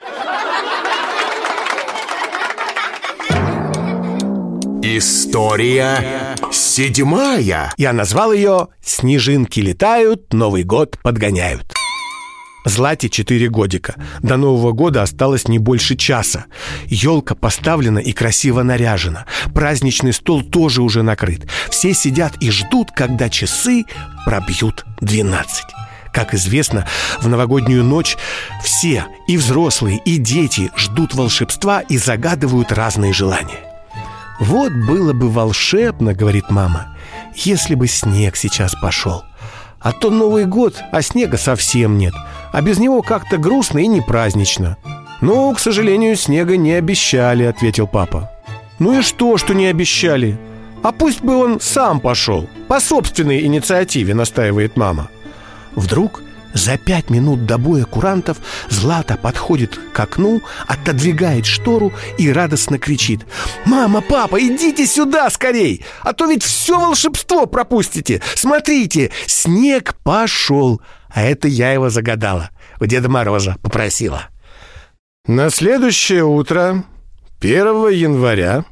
История 4.89 6.37
седьмая. 6.53 7.73
Я 7.77 7.93
назвал 7.93 8.33
ее 8.33 8.69
«Снежинки 8.81 9.59
летают, 9.59 10.33
Новый 10.33 10.63
год 10.63 10.97
подгоняют». 11.03 11.75
Злате 12.65 13.09
4 13.09 13.49
годика. 13.49 13.97
До 14.21 14.37
Нового 14.37 14.71
года 14.71 15.03
осталось 15.03 15.49
не 15.49 15.59
больше 15.59 15.97
часа. 15.97 16.45
Елка 16.85 17.35
поставлена 17.35 17.99
и 17.99 18.13
красиво 18.13 18.63
наряжена. 18.63 19.27
Праздничный 19.53 20.13
стол 20.13 20.43
тоже 20.43 20.83
уже 20.83 21.03
накрыт. 21.03 21.49
Все 21.69 21.93
сидят 21.93 22.37
и 22.41 22.53
ждут, 22.53 22.93
когда 22.93 23.29
часы 23.29 23.87
пробьют 24.25 24.85
12. 25.01 25.65
Как 26.13 26.33
известно, 26.33 26.87
в 27.21 27.27
новогоднюю 27.27 27.83
ночь 27.83 28.17
все, 28.63 29.07
и 29.27 29.37
взрослые, 29.37 30.01
и 30.05 30.17
дети, 30.17 30.71
ждут 30.77 31.13
волшебства 31.15 31.81
и 31.81 31.99
загадывают 31.99 32.71
разные 32.71 33.13
желания. 33.13 33.66
«Вот 34.39 34.73
было 34.73 35.13
бы 35.13 35.31
волшебно,— 35.31 36.13
говорит 36.15 36.51
мама,— 36.51 36.97
если 37.35 37.75
бы 37.75 37.87
снег 37.87 38.37
сейчас 38.37 38.75
пошел. 38.75 39.25
А 39.81 39.93
то 39.93 40.11
Новый 40.11 40.45
год, 40.45 40.77
а 40.93 41.01
снега 41.03 41.39
совсем 41.39 41.97
нет, 41.97 42.15
а 42.53 42.61
без 42.61 42.79
него 42.79 43.03
как-то 43.03 43.39
грустно 43.39 43.79
и 43.79 43.87
не 43.87 44.01
празднично». 44.01 44.77
«Ну, 45.23 45.55
к 45.55 45.61
сожалению, 45.61 46.15
снега 46.17 46.57
не 46.57 46.73
обещали»,— 46.73 47.45
ответил 47.45 47.87
папа. 47.87 48.31
«Ну 48.79 48.99
и 48.99 49.03
что, 49.03 49.39
что 49.39 49.55
не 49.55 49.67
обещали? 49.67 50.39
А 50.83 50.93
пусть 50.93 51.23
бы 51.23 51.37
он 51.37 51.59
сам 51.59 52.01
пошел, 52.01 52.47
по 52.69 52.81
собственной 52.81 53.47
инициативе»,— 53.47 54.15
настаивает 54.15 54.77
мама. 54.77 55.09
Вдруг 55.75 56.23
за 56.57 56.79
пять 56.79 57.11
минут 57.11 57.47
до 57.47 57.59
боя 57.59 57.85
курантов 57.85 58.39
Злата 58.69 59.17
подходит 59.17 59.79
к 59.93 60.01
окну, 60.01 60.43
отодвигает 60.67 61.47
штору 61.47 61.93
и 62.19 62.33
радостно 62.33 62.79
кричит 62.79 63.27
«Мама, 63.65 64.01
папа, 64.01 64.41
идите 64.41 64.87
сюда 64.87 65.29
скорей, 65.31 65.85
а 66.03 66.13
то 66.13 66.27
ведь 66.27 66.43
все 66.43 66.79
волшебство 66.79 67.47
пропустите! 67.47 68.23
Смотрите, 68.35 69.11
снег 69.27 69.95
пошел!» 70.03 70.81
А 71.09 71.23
это 71.23 71.49
я 71.49 71.73
его 71.73 71.89
загадала, 71.89 72.51
у 72.81 72.87
Деда 72.87 73.09
Мороза 73.09 73.57
попросила. 73.63 74.29
На 75.27 75.51
следующее 75.51 76.25
утро, 76.25 76.85
1 77.41 77.89
января, 77.91 78.65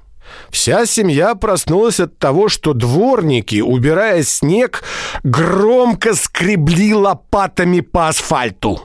Вся 0.54 0.86
семья 0.86 1.34
проснулась 1.34 1.98
от 1.98 2.16
того, 2.20 2.48
что 2.48 2.74
дворники, 2.74 3.60
убирая 3.60 4.22
снег, 4.22 4.84
громко 5.24 6.14
скребли 6.14 6.94
лопатами 6.94 7.80
по 7.80 8.06
асфальту. 8.06 8.80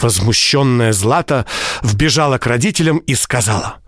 Возмущенная 0.00 0.92
Злата 0.92 1.44
вбежала 1.82 2.38
к 2.38 2.46
родителям 2.46 2.98
и 2.98 3.16
сказала 3.16 3.78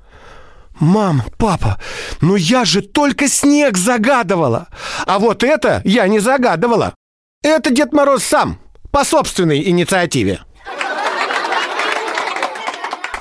«Мам, 0.80 1.22
папа, 1.38 1.80
ну 2.20 2.34
я 2.34 2.64
же 2.64 2.82
только 2.82 3.28
снег 3.28 3.78
загадывала, 3.78 4.66
а 5.06 5.20
вот 5.20 5.44
это 5.44 5.82
я 5.84 6.08
не 6.08 6.18
загадывала. 6.18 6.96
Это 7.44 7.70
Дед 7.70 7.92
Мороз 7.92 8.24
сам, 8.24 8.58
по 8.90 9.04
собственной 9.04 9.62
инициативе». 9.70 10.40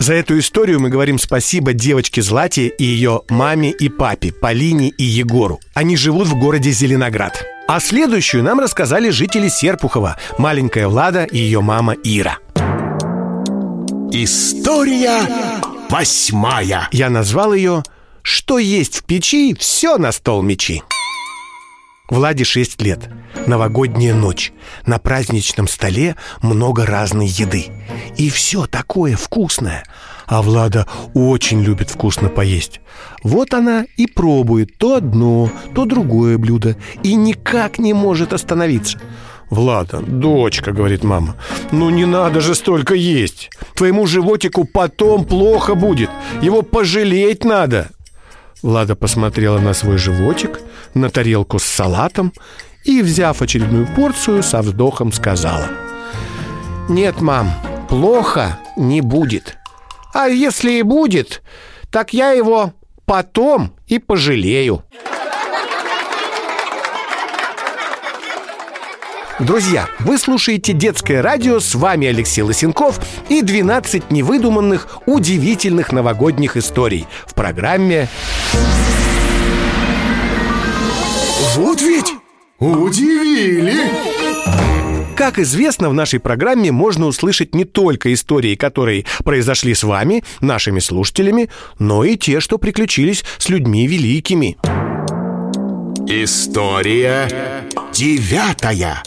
За 0.01 0.15
эту 0.15 0.39
историю 0.39 0.79
мы 0.79 0.89
говорим 0.89 1.19
спасибо 1.19 1.73
девочке 1.73 2.23
Злате 2.23 2.69
и 2.69 2.83
ее 2.83 3.21
маме 3.29 3.69
и 3.69 3.87
папе, 3.87 4.33
Полине 4.33 4.89
и 4.89 5.03
Егору. 5.03 5.59
Они 5.75 5.95
живут 5.95 6.27
в 6.27 6.39
городе 6.39 6.71
Зеленоград. 6.71 7.45
А 7.67 7.79
следующую 7.79 8.43
нам 8.43 8.59
рассказали 8.59 9.11
жители 9.11 9.47
Серпухова, 9.47 10.17
маленькая 10.39 10.87
Влада 10.87 11.25
и 11.25 11.37
ее 11.37 11.61
мама 11.61 11.93
Ира. 12.03 12.39
История 14.11 15.21
восьмая. 15.87 16.89
Я 16.91 17.11
назвал 17.11 17.53
ее 17.53 17.83
«Что 18.23 18.57
есть 18.57 19.01
в 19.01 19.03
печи, 19.03 19.53
все 19.53 19.99
на 19.99 20.11
стол 20.11 20.41
мечи». 20.41 20.81
Владе 22.11 22.43
6 22.43 22.81
лет. 22.81 23.09
Новогодняя 23.47 24.13
ночь. 24.13 24.51
На 24.85 24.99
праздничном 24.99 25.69
столе 25.69 26.17
много 26.41 26.85
разной 26.85 27.27
еды. 27.27 27.67
И 28.17 28.29
все 28.29 28.65
такое 28.67 29.15
вкусное. 29.15 29.85
А 30.27 30.41
Влада 30.41 30.87
очень 31.13 31.61
любит 31.61 31.89
вкусно 31.89 32.27
поесть. 32.27 32.81
Вот 33.23 33.53
она 33.53 33.85
и 33.95 34.07
пробует 34.07 34.77
то 34.77 34.97
одно, 34.97 35.49
то 35.73 35.85
другое 35.85 36.37
блюдо. 36.37 36.75
И 37.01 37.15
никак 37.15 37.79
не 37.79 37.93
может 37.93 38.33
остановиться. 38.33 38.99
«Влада, 39.49 40.01
дочка»,— 40.01 40.71
говорит 40.73 41.05
мама,— 41.05 41.35
«ну 41.71 41.89
не 41.89 42.05
надо 42.05 42.41
же 42.41 42.55
столько 42.55 42.93
есть. 42.93 43.49
Твоему 43.75 44.05
животику 44.05 44.65
потом 44.65 45.23
плохо 45.23 45.75
будет. 45.75 46.09
Его 46.41 46.61
пожалеть 46.61 47.45
надо». 47.45 47.89
Влада 48.61 48.95
посмотрела 48.95 49.59
на 49.59 49.73
свой 49.73 49.97
животик, 49.97 50.61
на 50.93 51.09
тарелку 51.09 51.59
с 51.59 51.63
салатом 51.63 52.33
и, 52.83 53.01
взяв 53.01 53.41
очередную 53.41 53.87
порцию, 53.95 54.43
со 54.43 54.61
вздохом 54.61 55.11
сказала 55.11 55.67
«Нет, 56.87 57.21
мам, 57.21 57.51
плохо 57.89 58.59
не 58.77 59.01
будет. 59.01 59.57
А 60.13 60.27
если 60.27 60.73
и 60.73 60.81
будет, 60.83 61.41
так 61.89 62.13
я 62.13 62.31
его 62.31 62.73
потом 63.05 63.73
и 63.87 63.99
пожалею». 63.99 64.83
Друзья, 69.41 69.87
вы 69.99 70.19
слушаете 70.19 70.71
«Детское 70.71 71.23
радио», 71.23 71.59
с 71.59 71.73
вами 71.73 72.05
Алексей 72.05 72.43
Лосенков 72.43 72.99
и 73.27 73.41
12 73.41 74.11
невыдуманных, 74.11 74.99
удивительных 75.07 75.91
новогодних 75.91 76.57
историй 76.57 77.07
в 77.25 77.33
программе 77.33 78.07
Вот 81.55 81.81
ведь 81.81 82.13
удивили! 82.59 83.73
Как 85.17 85.39
известно, 85.39 85.89
в 85.89 85.93
нашей 85.95 86.19
программе 86.19 86.71
можно 86.71 87.07
услышать 87.07 87.55
не 87.55 87.65
только 87.65 88.13
истории, 88.13 88.55
которые 88.55 89.05
произошли 89.23 89.73
с 89.73 89.83
вами, 89.83 90.23
нашими 90.41 90.79
слушателями, 90.79 91.49
но 91.79 92.03
и 92.03 92.15
те, 92.15 92.41
что 92.41 92.59
приключились 92.59 93.25
с 93.39 93.49
людьми 93.49 93.87
великими. 93.87 94.57
История 96.07 97.27
девятая. 97.91 99.01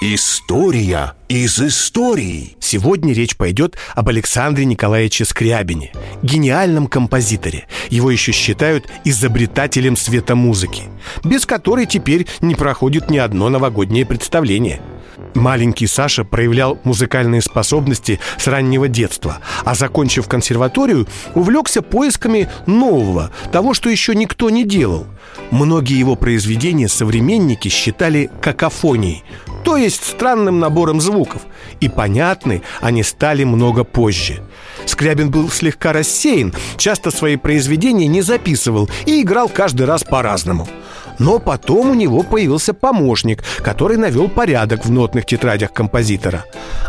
История 0.00 1.14
из 1.28 1.58
истории. 1.58 2.56
Сегодня 2.60 3.12
речь 3.12 3.36
пойдет 3.36 3.76
об 3.96 4.08
Александре 4.08 4.64
Николаевиче 4.64 5.24
Скрябине, 5.24 5.90
гениальном 6.22 6.86
композиторе. 6.86 7.66
Его 7.90 8.12
еще 8.12 8.30
считают 8.30 8.86
изобретателем 9.04 9.96
светомузыки, 9.96 10.84
без 11.24 11.46
которой 11.46 11.84
теперь 11.86 12.28
не 12.40 12.54
проходит 12.54 13.10
ни 13.10 13.18
одно 13.18 13.48
новогоднее 13.48 14.06
представление– 14.06 14.80
Маленький 15.34 15.86
Саша 15.86 16.24
проявлял 16.24 16.78
музыкальные 16.84 17.42
способности 17.42 18.18
с 18.38 18.46
раннего 18.46 18.88
детства, 18.88 19.38
а 19.64 19.74
закончив 19.74 20.26
консерваторию, 20.26 21.06
увлекся 21.34 21.82
поисками 21.82 22.48
нового, 22.66 23.30
того, 23.52 23.74
что 23.74 23.88
еще 23.88 24.14
никто 24.14 24.50
не 24.50 24.64
делал. 24.64 25.06
Многие 25.50 25.98
его 25.98 26.16
произведения 26.16 26.88
современники 26.88 27.68
считали 27.68 28.30
какофонией, 28.40 29.22
то 29.64 29.76
есть 29.76 30.04
странным 30.04 30.60
набором 30.60 31.00
звуков, 31.00 31.42
и 31.80 31.88
понятны 31.88 32.62
они 32.80 33.02
стали 33.02 33.44
много 33.44 33.84
позже. 33.84 34.42
Скрябин 34.86 35.30
был 35.30 35.50
слегка 35.50 35.92
рассеян, 35.92 36.54
часто 36.76 37.10
свои 37.10 37.36
произведения 37.36 38.06
не 38.06 38.22
записывал 38.22 38.88
и 39.06 39.22
играл 39.22 39.48
каждый 39.48 39.86
раз 39.86 40.04
по-разному– 40.04 40.68
но 41.18 41.38
потом 41.38 41.90
у 41.90 41.94
него 41.94 42.22
появился 42.22 42.74
помощник, 42.74 43.42
который 43.58 43.96
навел 43.96 44.28
порядок 44.28 44.84
в 44.84 44.90
нотных 44.90 45.26
тетрадях 45.26 45.72
композитора. 45.72 46.44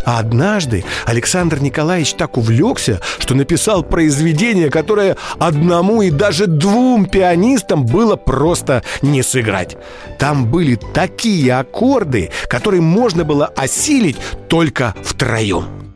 А 0.05 0.19
однажды 0.19 0.85
Александр 1.05 1.61
Николаевич 1.61 2.13
так 2.13 2.37
увлекся, 2.37 3.01
что 3.19 3.35
написал 3.35 3.83
произведение, 3.83 4.69
которое 4.69 5.17
одному 5.39 6.01
и 6.01 6.09
даже 6.09 6.47
двум 6.47 7.05
пианистам 7.05 7.85
было 7.85 8.15
просто 8.15 8.83
не 9.01 9.23
сыграть. 9.23 9.77
Там 10.17 10.49
были 10.49 10.79
такие 10.93 11.53
аккорды, 11.53 12.31
которые 12.47 12.81
можно 12.81 13.23
было 13.23 13.47
осилить 13.47 14.17
только 14.47 14.95
втроем. 15.03 15.88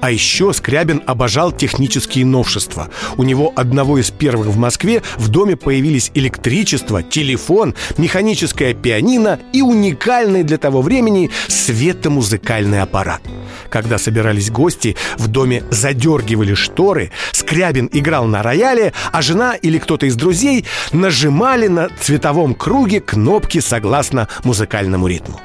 А 0.00 0.10
еще 0.10 0.52
Скрябин 0.52 1.02
обожал 1.06 1.52
технические 1.52 2.24
новшества. 2.24 2.88
У 3.16 3.22
него 3.22 3.52
одного 3.54 3.98
из 3.98 4.10
первых 4.10 4.48
в 4.48 4.56
Москве 4.56 5.02
в 5.16 5.28
доме 5.28 5.56
появились 5.56 6.10
электричество, 6.14 7.02
телефон, 7.02 7.74
механическое 7.98 8.72
пианино 8.72 9.38
и 9.52 9.62
уникальный 9.62 10.42
для 10.42 10.58
того 10.58 10.80
времени 10.80 11.30
светомузыкальный 11.48 12.80
аппарат. 12.80 13.20
Когда 13.68 13.98
собирались 13.98 14.50
гости, 14.50 14.96
в 15.18 15.28
доме 15.28 15.64
задергивали 15.70 16.54
шторы, 16.54 17.10
Скрябин 17.32 17.88
играл 17.92 18.26
на 18.26 18.42
рояле, 18.42 18.92
а 19.12 19.22
жена 19.22 19.54
или 19.54 19.78
кто-то 19.78 20.06
из 20.06 20.16
друзей 20.16 20.64
нажимали 20.92 21.68
на 21.68 21.88
цветовом 22.00 22.54
круге 22.54 23.00
кнопки 23.00 23.60
согласно 23.60 24.28
музыкальному 24.44 25.06
ритму. 25.06 25.40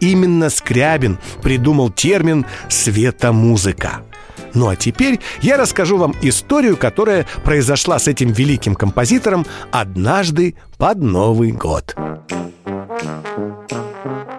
Именно 0.00 0.50
Скрябин 0.50 1.18
придумал 1.42 1.90
термин 1.90 2.46
«светомузыка». 2.68 4.02
Ну 4.54 4.68
а 4.68 4.76
теперь 4.76 5.20
я 5.42 5.58
расскажу 5.58 5.98
вам 5.98 6.14
историю, 6.22 6.78
которая 6.78 7.26
произошла 7.44 7.98
с 7.98 8.08
этим 8.08 8.32
великим 8.32 8.74
композитором 8.74 9.44
однажды 9.70 10.54
под 10.78 10.98
Новый 11.02 11.52
год. 11.52 11.94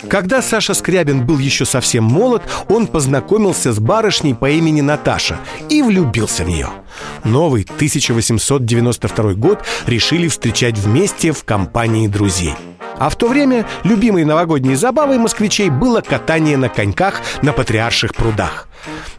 Когда 0.10 0.42
Саша 0.42 0.74
Скрябин 0.74 1.26
был 1.26 1.38
еще 1.38 1.66
совсем 1.66 2.04
молод, 2.04 2.42
он 2.70 2.88
познакомился 2.88 3.74
с 3.74 3.80
барышней 3.80 4.34
по 4.34 4.50
имени 4.50 4.82
Наташа 4.82 5.38
и 5.70 5.82
влюбился 5.82 6.46
в 6.46 6.48
нее. 6.48 6.70
Новый 7.24 7.64
1892 7.64 9.34
год 9.34 9.64
решили 9.86 10.28
встречать 10.28 10.78
вместе 10.78 11.32
в 11.32 11.44
компании 11.44 12.08
друзей– 12.08 12.56
а 13.00 13.10
в 13.10 13.16
то 13.16 13.28
время 13.28 13.66
любимой 13.84 14.26
новогодней 14.26 14.76
забавой 14.76 15.18
москвичей 15.18 15.70
было 15.70 16.02
катание 16.02 16.58
на 16.58 16.70
коньках 16.70 17.22
на 17.42 17.54
Патриарших 17.54 18.14
прудах. 18.14 18.68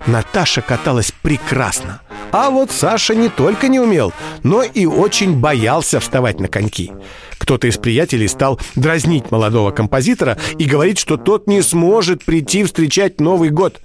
Наташа 0.06 0.62
каталась 0.62 1.12
прекрасно. 1.22 2.00
А 2.30 2.50
вот 2.50 2.70
Саша 2.70 3.14
не 3.14 3.28
только 3.28 3.68
не 3.68 3.80
умел, 3.80 4.12
но 4.42 4.62
и 4.62 4.86
очень 4.86 5.38
боялся 5.38 6.00
вставать 6.00 6.40
на 6.40 6.48
коньки. 6.48 6.92
Кто-то 7.38 7.66
из 7.66 7.78
приятелей 7.78 8.28
стал 8.28 8.60
дразнить 8.74 9.30
молодого 9.30 9.70
композитора 9.70 10.36
и 10.58 10.64
говорить, 10.64 10.98
что 10.98 11.16
тот 11.16 11.46
не 11.46 11.62
сможет 11.62 12.24
прийти 12.24 12.64
встречать 12.64 13.20
Новый 13.20 13.50
год. 13.50 13.80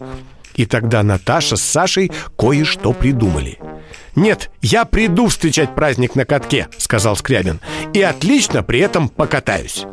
И 0.56 0.66
тогда 0.66 1.04
Наташа 1.04 1.56
с 1.56 1.62
Сашей 1.62 2.12
кое-что 2.38 2.94
придумали– 2.94 3.60
«Нет, 4.16 4.52
я 4.62 4.86
приду 4.86 5.28
встречать 5.28 5.74
праздник 5.74 6.16
на 6.16 6.26
катке»,— 6.26 6.68
сказал 6.78 7.16
Скрябин 7.16 7.60
«И 7.94 8.02
отлично 8.02 8.64
при 8.64 8.80
этом 8.80 9.10
покатаюсь». 9.10 9.86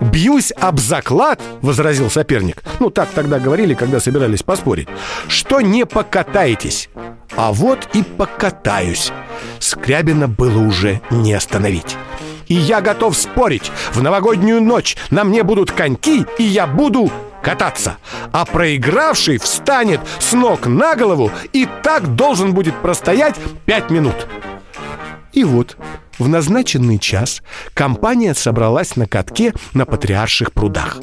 «Бьюсь 0.00 0.52
об 0.58 0.80
заклад»,— 0.80 1.40
возразил 1.62 2.10
соперник 2.10 2.64
Ну, 2.80 2.90
так 2.90 3.10
тогда 3.10 3.38
говорили, 3.38 3.74
когда 3.74 4.00
собирались 4.00 4.42
поспорить 4.42 4.88
«Что 5.28 5.60
не 5.60 5.86
покатаетесь». 5.86 6.88
А 7.36 7.52
вот 7.52 7.88
и 7.94 8.02
покатаюсь 8.02 9.12
Скрябина 9.60 10.28
было 10.28 10.58
уже 10.58 11.00
не 11.10 11.32
остановить 11.32 11.96
и 12.48 12.54
я 12.54 12.80
готов 12.80 13.16
спорить. 13.16 13.70
В 13.92 14.02
новогоднюю 14.02 14.62
ночь 14.62 14.96
на 15.10 15.24
мне 15.24 15.42
будут 15.42 15.72
коньки, 15.72 16.26
и 16.38 16.42
я 16.42 16.66
буду 16.66 17.10
кататься. 17.44 17.98
А 18.32 18.44
проигравший 18.44 19.38
встанет 19.38 20.00
с 20.18 20.32
ног 20.32 20.66
на 20.66 20.96
голову 20.96 21.30
и 21.52 21.68
так 21.82 22.16
должен 22.16 22.54
будет 22.54 22.74
простоять 22.80 23.36
пять 23.66 23.90
минут. 23.90 24.26
И 25.32 25.44
вот 25.44 25.76
в 26.18 26.28
назначенный 26.28 26.98
час 26.98 27.42
компания 27.74 28.34
собралась 28.34 28.94
на 28.94 29.06
катке 29.06 29.52
на 29.72 29.84
Патриарших 29.84 30.52
прудах. 30.52 31.00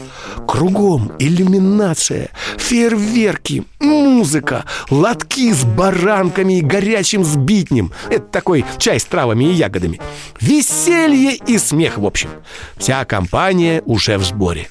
Кругом 0.47 1.11
иллюминация, 1.19 2.29
фейерверки, 2.57 3.65
музыка, 3.79 4.63
лотки 4.89 5.51
с 5.51 5.65
баранками 5.65 6.59
и 6.59 6.61
горячим 6.61 7.25
сбитнем. 7.25 7.91
Это 8.09 8.25
такой 8.25 8.65
чай 8.77 8.99
с 8.99 9.05
травами 9.05 9.45
и 9.45 9.53
ягодами. 9.53 9.99
Веселье 10.39 11.35
и 11.35 11.57
смех, 11.57 11.97
в 11.97 12.05
общем. 12.05 12.29
Вся 12.77 13.03
компания 13.03 13.81
уже 13.85 14.17
в 14.17 14.23
сборе. 14.23 14.69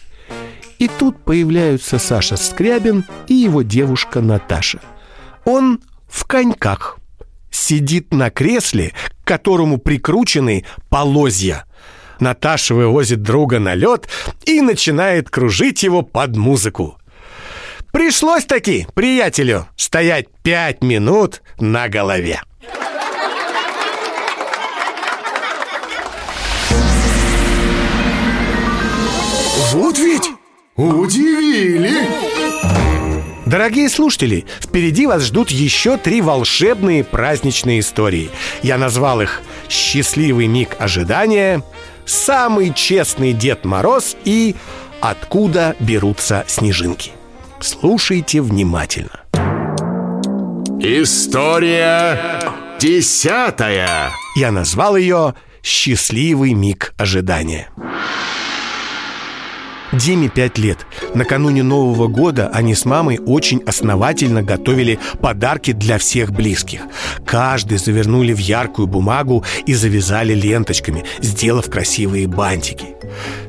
И 0.81 0.89
тут 0.89 1.23
появляются 1.23 1.99
Саша 1.99 2.39
Скрябин 2.39 3.05
и 3.29 3.35
его 3.35 3.61
девушка 3.61 4.23
Наташа. 4.23 4.81
Он 5.45 5.79
в 6.09 6.25
коньках. 6.25 6.99
Сидит 7.51 8.15
на 8.15 8.31
кресле, 8.31 8.95
к 9.23 9.27
которому 9.27 9.77
прикручены 9.77 10.65
полозья. 10.89 11.67
Наташа 12.19 12.75
вывозит 12.75 13.23
друга 13.23 13.59
на 13.59 13.75
лед 13.75 14.09
и 14.47 14.63
начинает 14.63 15.29
кружить 15.29 15.83
его 15.83 16.01
под 16.01 16.37
музыку. 16.37 16.97
Пришлось 17.93 18.47
таки 18.47 18.87
приятелю 18.95 19.67
стоять 19.77 20.29
пять 20.43 20.83
минут 20.83 21.43
на 21.59 21.89
голове. 21.89 22.41
Вот 29.73 29.99
ведь 29.99 30.30
удивили! 30.81 32.09
Дорогие 33.47 33.89
слушатели, 33.89 34.47
впереди 34.61 35.07
вас 35.07 35.25
ждут 35.25 35.51
еще 35.51 35.97
три 35.97 36.21
волшебные 36.21 37.03
праздничные 37.03 37.81
истории. 37.81 38.31
Я 38.63 38.79
назвал 38.79 39.21
их 39.21 39.43
«Счастливый 39.69 40.47
миг 40.47 40.77
ожидания», 40.79 41.63
«Самый 42.05 42.73
честный 42.73 43.33
Дед 43.33 43.65
Мороз» 43.65 44.17
и 44.25 44.55
«Откуда 45.01 45.75
берутся 45.81 46.45
снежинки». 46.47 47.13
Слушайте 47.61 48.41
внимательно. 48.41 49.21
История 50.81 52.41
десятая. 52.79 54.13
Я 54.37 54.53
назвал 54.53 54.97
ее 54.97 55.35
«Счастливый 55.63 56.55
миг 56.55 56.95
ожидания». 56.97 57.69
Диме 59.93 60.29
пять 60.29 60.59
лет. 60.59 60.87
Накануне 61.15 61.63
Нового 61.63 62.07
года 62.07 62.49
они 62.53 62.75
с 62.75 62.85
мамой 62.85 63.19
очень 63.19 63.63
основательно 63.67 64.43
готовили 64.43 64.99
подарки 65.21 65.73
для 65.73 65.99
всех 65.99 66.31
близких. 66.33 66.83
Каждый 67.27 67.79
завернули 67.79 68.33
в 68.33 68.39
яркую 68.39 68.87
бумагу 68.87 69.45
и 69.67 69.75
завязали 69.75 70.33
ленточками, 70.33 71.05
сделав 71.21 71.69
красивые 71.69 72.29
бантики. 72.29 72.97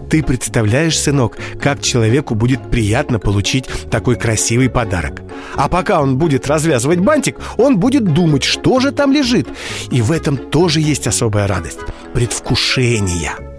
Ты 0.09 0.23
представляешь, 0.23 0.99
сынок, 0.99 1.37
как 1.61 1.81
человеку 1.81 2.35
будет 2.35 2.69
приятно 2.69 3.19
получить 3.19 3.69
такой 3.89 4.15
красивый 4.15 4.69
подарок. 4.69 5.21
А 5.55 5.69
пока 5.69 6.01
он 6.01 6.17
будет 6.17 6.47
развязывать 6.47 6.99
бантик, 6.99 7.37
он 7.57 7.77
будет 7.77 8.03
думать, 8.03 8.43
что 8.43 8.79
же 8.79 8.91
там 8.91 9.13
лежит. 9.13 9.47
И 9.89 10.01
в 10.01 10.11
этом 10.11 10.37
тоже 10.37 10.81
есть 10.81 11.07
особая 11.07 11.47
радость. 11.47 11.79
Предвкушение. 12.13 13.50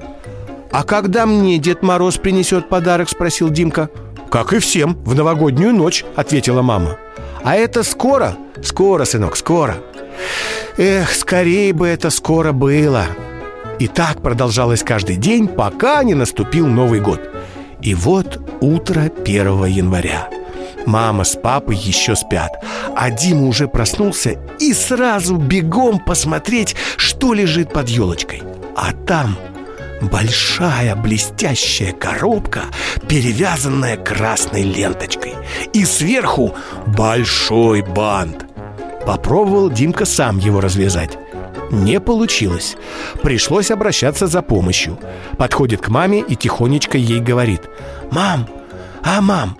«А 0.72 0.84
когда 0.84 1.26
мне 1.26 1.58
Дед 1.58 1.82
Мороз 1.82 2.16
принесет 2.16 2.68
подарок?»– 2.68 3.08
спросил 3.10 3.50
Димка. 3.50 3.90
«Как 4.30 4.54
и 4.54 4.58
всем, 4.58 4.96
в 5.04 5.14
новогоднюю 5.14 5.74
ночь»,– 5.74 6.04
ответила 6.16 6.62
мама. 6.62 6.98
«А 7.44 7.54
это 7.54 7.82
скоро?» 7.82 8.36
«Скоро, 8.62 9.04
сынок, 9.04 9.36
скоро». 9.36 9.76
Эх, 10.78 11.12
скорее 11.12 11.72
бы 11.72 11.88
это 11.88 12.10
скоро 12.10 12.52
было. 12.52 13.04
И 13.78 13.88
так 13.88 14.22
продолжалось 14.22 14.82
каждый 14.82 15.16
день, 15.16 15.48
пока 15.48 16.02
не 16.04 16.14
наступил 16.14 16.66
Новый 16.66 17.00
год. 17.00 17.20
И 17.82 17.94
вот 17.94 18.40
утро 18.60 19.10
1 19.24 19.64
января. 19.66 20.28
Мама 20.86 21.24
с 21.24 21.36
папой 21.36 21.76
еще 21.76 22.16
спят, 22.16 22.52
а 22.96 23.10
Дима 23.10 23.46
уже 23.46 23.68
проснулся 23.68 24.38
и 24.58 24.72
сразу 24.72 25.36
бегом 25.36 25.98
посмотреть, 25.98 26.74
что 26.96 27.34
лежит 27.34 27.72
под 27.72 27.88
елочкой. 27.88 28.42
А 28.76 28.92
там 28.92 29.36
большая 30.02 30.96
блестящая 30.96 31.92
коробка, 31.92 32.62
перевязанная 33.08 33.96
красной 33.96 34.62
ленточкой. 34.62 35.34
И 35.72 35.84
сверху 35.84 36.54
большой 36.86 37.82
бант. 37.82 38.46
Попробовал 39.06 39.70
Димка 39.70 40.04
сам 40.04 40.38
его 40.38 40.60
развязать. 40.60 41.18
Не 41.70 42.00
получилось. 42.00 42.76
Пришлось 43.22 43.70
обращаться 43.70 44.26
за 44.26 44.42
помощью. 44.42 44.98
Подходит 45.38 45.80
к 45.80 45.88
маме 45.88 46.20
и 46.20 46.36
тихонечко 46.36 46.98
ей 46.98 47.20
говорит. 47.20 47.62
«Мам, 48.10 48.48
а 49.02 49.20
мам, 49.20 49.56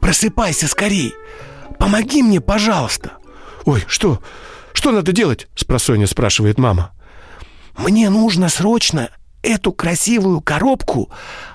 просыпайся 0.00 0.68
скорей! 0.68 1.14
Помоги 1.78 2.22
мне, 2.22 2.40
пожалуйста!» 2.40 3.12
«Ой, 3.64 3.82
что? 3.86 4.20
Что 4.74 4.90
надо 4.90 5.12
делать?»– 5.12 5.48
спросонья 5.54 6.06
спрашивает 6.06 6.58
мама. 6.58 6.92
«Мне 7.78 8.10
нужно 8.10 8.48
срочно 8.48 9.08
эту 9.44 9.72
красивую 9.72 10.40
коробку 10.40 11.10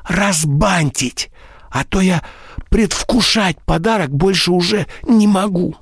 разбантить, 0.06 1.30
а 1.70 1.84
то 1.84 2.00
я 2.02 2.24
предвкушать 2.70 3.58
подарок 3.66 4.10
больше 4.10 4.52
уже 4.52 4.86
не 5.08 5.28
могу». 5.28 5.76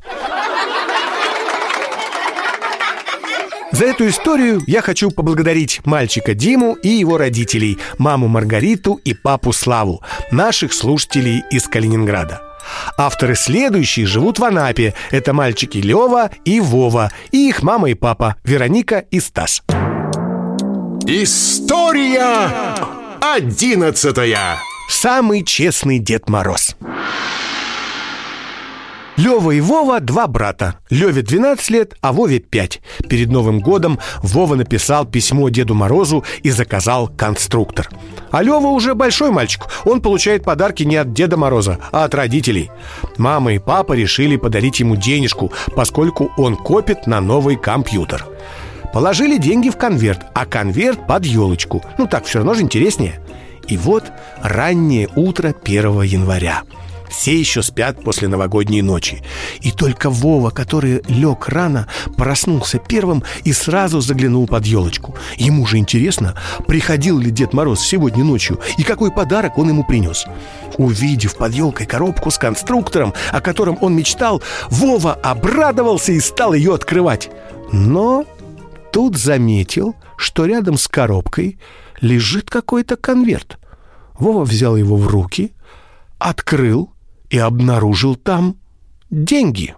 За 3.72 3.86
эту 3.86 4.08
историю 4.08 4.64
я 4.66 4.82
хочу 4.82 5.12
поблагодарить 5.12 5.82
мальчика 5.86 6.34
Диму 6.34 6.74
и 6.74 6.88
его 6.88 7.18
родителей, 7.18 7.78
маму 7.98 8.28
Маргариту 8.28 9.00
и 9.04 9.14
папу 9.14 9.52
Славу, 9.52 10.02
наших 10.32 10.74
слушателей 10.74 11.44
из 11.52 11.68
Калининграда. 11.68 12.42
Авторы 12.98 13.36
следующие 13.36 14.06
живут 14.06 14.40
в 14.40 14.44
Анапе. 14.44 14.94
Это 15.12 15.34
мальчики 15.34 15.78
Лева 15.78 16.32
и 16.46 16.60
Вова, 16.60 17.12
и 17.32 17.50
их 17.50 17.62
мама 17.62 17.90
и 17.90 17.94
папа 17.94 18.36
Вероника 18.44 19.00
и 19.00 19.20
Стас. 19.20 19.62
История 21.10 22.76
одиннадцатая. 23.22 24.58
Самый 24.90 25.46
честный 25.46 26.00
Дед 26.00 26.28
Мороз. 26.28 26.76
Лева 29.16 29.52
и 29.52 29.62
Вова– 29.62 30.00
два 30.02 30.28
брата. 30.28 30.76
Леве 30.90 31.22
12 31.22 31.70
лет, 31.70 31.96
а 32.02 32.12
Вове 32.12 32.40
5. 32.40 32.82
Перед 33.08 33.30
Новым 33.30 33.62
годом 33.62 34.00
Вова 34.22 34.56
написал 34.56 35.06
письмо 35.06 35.48
Деду 35.48 35.76
Морозу 35.76 36.26
и 36.44 36.50
заказал 36.50 37.08
конструктор. 37.08 37.90
А 38.30 38.44
Лева 38.44 38.68
уже 38.68 38.94
большой 38.94 39.32
мальчик. 39.32 39.64
Он 39.86 40.02
получает 40.02 40.44
подарки 40.44 40.84
не 40.84 40.98
от 40.98 41.14
Деда 41.14 41.38
Мороза, 41.38 41.80
а 41.94 42.04
от 42.04 42.16
родителей. 42.16 42.70
Мама 43.18 43.54
и 43.54 43.60
папа 43.60 43.94
решили 43.94 44.36
подарить 44.36 44.82
ему 44.82 44.98
денежку, 44.98 45.54
поскольку 45.74 46.34
он 46.36 46.58
копит 46.58 47.08
на 47.08 47.22
новый 47.22 47.56
компьютер. 47.56 48.26
Положили 48.98 49.38
деньги 49.38 49.70
в 49.70 49.78
конверт, 49.78 50.26
а 50.34 50.48
конверт 50.48 51.06
под 51.06 51.24
елочку. 51.24 51.84
Ну 52.00 52.08
так 52.08 52.26
все 52.26 52.40
равно 52.40 52.56
же 52.56 52.64
интереснее. 52.64 53.20
И 53.68 53.78
вот 53.78 54.06
раннее 54.42 55.08
утро 55.16 55.54
1 55.64 56.02
января. 56.02 56.64
Все 57.08 57.40
еще 57.40 57.62
спят 57.62 58.04
после 58.04 58.28
новогодней 58.28 58.82
ночи. 58.82 59.22
И 59.62 59.72
только 59.72 60.10
Вова, 60.10 60.50
который 60.50 61.04
лег 61.08 61.48
рано, 61.48 61.88
проснулся 62.18 62.80
первым 62.80 63.24
и 63.44 63.54
сразу 63.54 64.02
заглянул 64.02 64.48
под 64.48 64.66
елочку. 64.66 65.14
Ему 65.36 65.68
же 65.68 65.78
интересно, 65.78 66.34
приходил 66.66 67.20
ли 67.20 67.30
Дед 67.30 67.54
Мороз 67.54 67.82
сегодня 67.82 68.24
ночью 68.24 68.60
и 68.80 68.84
какой 68.84 69.12
подарок 69.12 69.60
он 69.60 69.70
ему 69.70 69.84
принес. 69.84 70.26
Увидев 70.80 71.36
под 71.36 71.54
елкой 71.54 71.86
коробку 71.86 72.32
с 72.32 72.40
конструктором, 72.40 73.14
о 73.32 73.42
котором 73.42 73.78
он 73.80 73.96
мечтал, 73.96 74.42
Вова 74.72 75.14
обрадовался 75.14 76.14
и 76.14 76.20
стал 76.20 76.56
ее 76.56 76.74
открывать. 76.74 77.30
Но 77.72 78.26
тут 78.92 79.18
заметил, 79.18 79.96
что 80.18 80.46
рядом 80.46 80.78
с 80.78 80.88
коробкой 80.88 81.60
лежит 82.02 82.50
какой-то 82.50 82.96
конверт. 82.96 83.58
Вова 84.18 84.44
взял 84.44 84.76
его 84.76 84.96
в 84.96 85.08
руки, 85.08 85.54
открыл 86.18 86.92
и 87.30 87.38
обнаружил 87.38 88.16
там 88.16 88.58
деньги. 89.10 89.76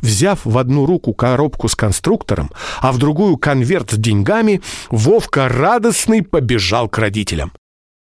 Взяв 0.00 0.40
в 0.44 0.56
одну 0.56 0.86
руку 0.86 1.12
коробку 1.12 1.68
с 1.68 1.74
конструктором, 1.74 2.50
а 2.80 2.92
в 2.92 2.98
другую 2.98 3.36
конверт 3.36 3.90
с 3.90 3.96
деньгами, 3.96 4.62
Вовка 4.90 5.48
радостный 5.48 6.22
побежал 6.22 6.88
к 6.88 6.98
родителям. 6.98 7.52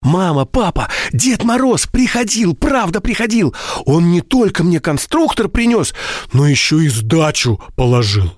«Мама, 0.02 0.44
папа, 0.44 0.88
Дед 1.12 1.42
Мороз 1.42 1.86
приходил, 1.86 2.54
правда 2.54 3.00
приходил! 3.00 3.54
Он 3.86 4.12
не 4.12 4.20
только 4.20 4.62
мне 4.62 4.78
конструктор 4.78 5.48
принес, 5.48 5.94
но 6.32 6.46
еще 6.46 6.84
и 6.84 6.88
сдачу 6.88 7.60
положил!» 7.76 8.32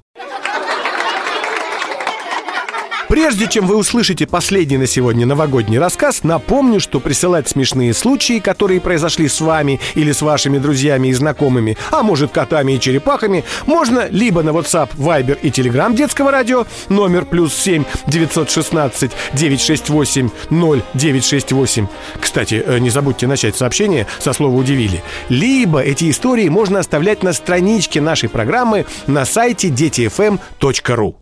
Прежде 3.21 3.49
чем 3.49 3.67
вы 3.67 3.77
услышите 3.77 4.29
последний 4.29 4.79
на 4.79 4.87
сегодня 4.87 5.27
новогодний 5.27 5.81
рассказ, 5.81 6.23
напомню, 6.23 6.79
что 6.79 7.01
присылать 7.01 7.49
смешные 7.49 7.93
случаи, 7.93 8.39
которые 8.39 8.81
произошли 8.81 9.27
с 9.27 9.41
вами 9.41 9.81
или 9.97 10.13
с 10.13 10.23
вашими 10.23 10.59
друзьями 10.59 11.09
и 11.09 11.13
знакомыми, 11.13 11.77
а 11.91 12.05
может 12.05 12.31
котами 12.31 12.75
и 12.75 12.81
черепахами, 12.81 13.45
можно 13.67 14.07
либо 14.09 14.45
на 14.45 14.51
WhatsApp, 14.51 14.91
Viber 14.97 15.37
и 15.43 15.49
Telegram 15.49 15.93
детского 15.93 16.31
радио, 16.31 16.65
номер 16.89 17.25
плюс 17.25 17.55
7 17.55 17.83
916 18.07 19.11
968 19.33 20.31
0968. 20.53 21.89
Кстати, 22.21 22.63
э, 22.65 22.79
не 22.79 22.91
забудьте 22.91 23.27
начать 23.27 23.57
сообщение 23.57 24.07
со 24.21 24.33
слова 24.33 24.55
«удивили». 24.55 25.03
Либо 25.29 25.81
эти 25.81 26.09
истории 26.09 26.49
можно 26.49 26.79
оставлять 26.79 27.25
на 27.25 27.33
страничке 27.33 28.01
нашей 28.01 28.29
программы 28.29 28.87
на 29.09 29.25
сайте 29.25 29.71
детифм.ру. 29.71 31.17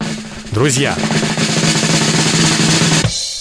Друзья, 0.53 0.95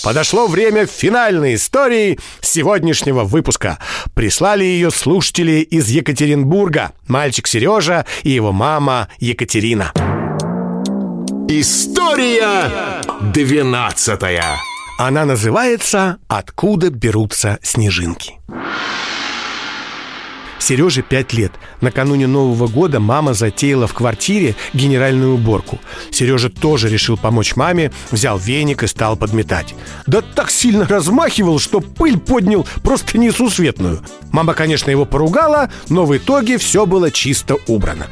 Подошло 0.06 0.46
время 0.46 0.86
финальной 0.86 1.56
истории 1.56 2.20
сегодняшнего 2.40 3.24
выпуска. 3.24 3.80
Прислали 4.14 4.64
ее 4.64 4.92
слушатели 4.92 5.62
из 5.62 5.90
Екатеринбурга. 5.90 6.92
Мальчик 7.08 7.48
Сережа 7.48 8.06
и 8.22 8.30
его 8.30 8.52
мама 8.52 9.10
Екатерина. 9.18 9.92
История 11.50 13.02
двенадцатая. 13.34 14.44
Она 15.00 15.26
называется 15.26 16.20
«Откуда 16.28 16.92
берутся 16.92 17.58
снежинки». 17.64 18.40
Сереже 20.60 21.02
5 21.02 21.34
лет. 21.34 21.52
Накануне 21.82 22.28
Нового 22.28 22.68
года 22.68 23.00
мама 23.00 23.34
затеяла 23.34 23.88
в 23.88 23.94
квартире 23.94 24.56
генеральную 24.74 25.36
уборку. 25.36 25.80
Сережа 26.12 26.50
тоже 26.50 26.90
решил 26.90 27.18
помочь 27.18 27.56
маме, 27.56 27.92
взял 28.12 28.38
веник 28.38 28.84
и 28.84 28.88
стал 28.88 29.16
подметать. 29.16 29.76
Да 30.08 30.22
так 30.22 30.50
сильно 30.50 30.88
размахивал, 30.88 31.60
что 31.60 31.82
пыль 31.82 32.18
поднял 32.18 32.66
просто 32.84 33.18
несусветную. 33.18 34.02
Мама, 34.32 34.54
конечно, 34.54 34.90
его 34.90 35.06
поругала, 35.06 35.70
но 35.90 36.06
в 36.06 36.16
итоге 36.16 36.58
все 36.58 36.86
было 36.86 37.12
чисто 37.12 37.58
убрано. 37.68 38.08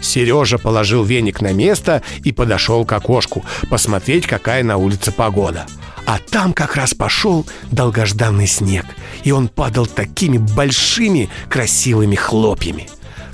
Сережа 0.00 0.58
положил 0.58 1.04
веник 1.04 1.40
на 1.40 1.52
место 1.52 2.02
и 2.22 2.32
подошел 2.32 2.84
к 2.84 2.92
окошку 2.92 3.44
посмотреть, 3.70 4.26
какая 4.26 4.62
на 4.62 4.76
улице 4.76 5.10
погода. 5.10 5.66
А 6.06 6.18
там 6.18 6.52
как 6.52 6.76
раз 6.76 6.94
пошел 6.94 7.44
долгожданный 7.72 8.46
снег, 8.46 8.86
и 9.24 9.32
он 9.32 9.48
падал 9.48 9.86
такими 9.86 10.38
большими 10.38 11.28
красивыми 11.50 12.14
хлопьями. 12.14 12.88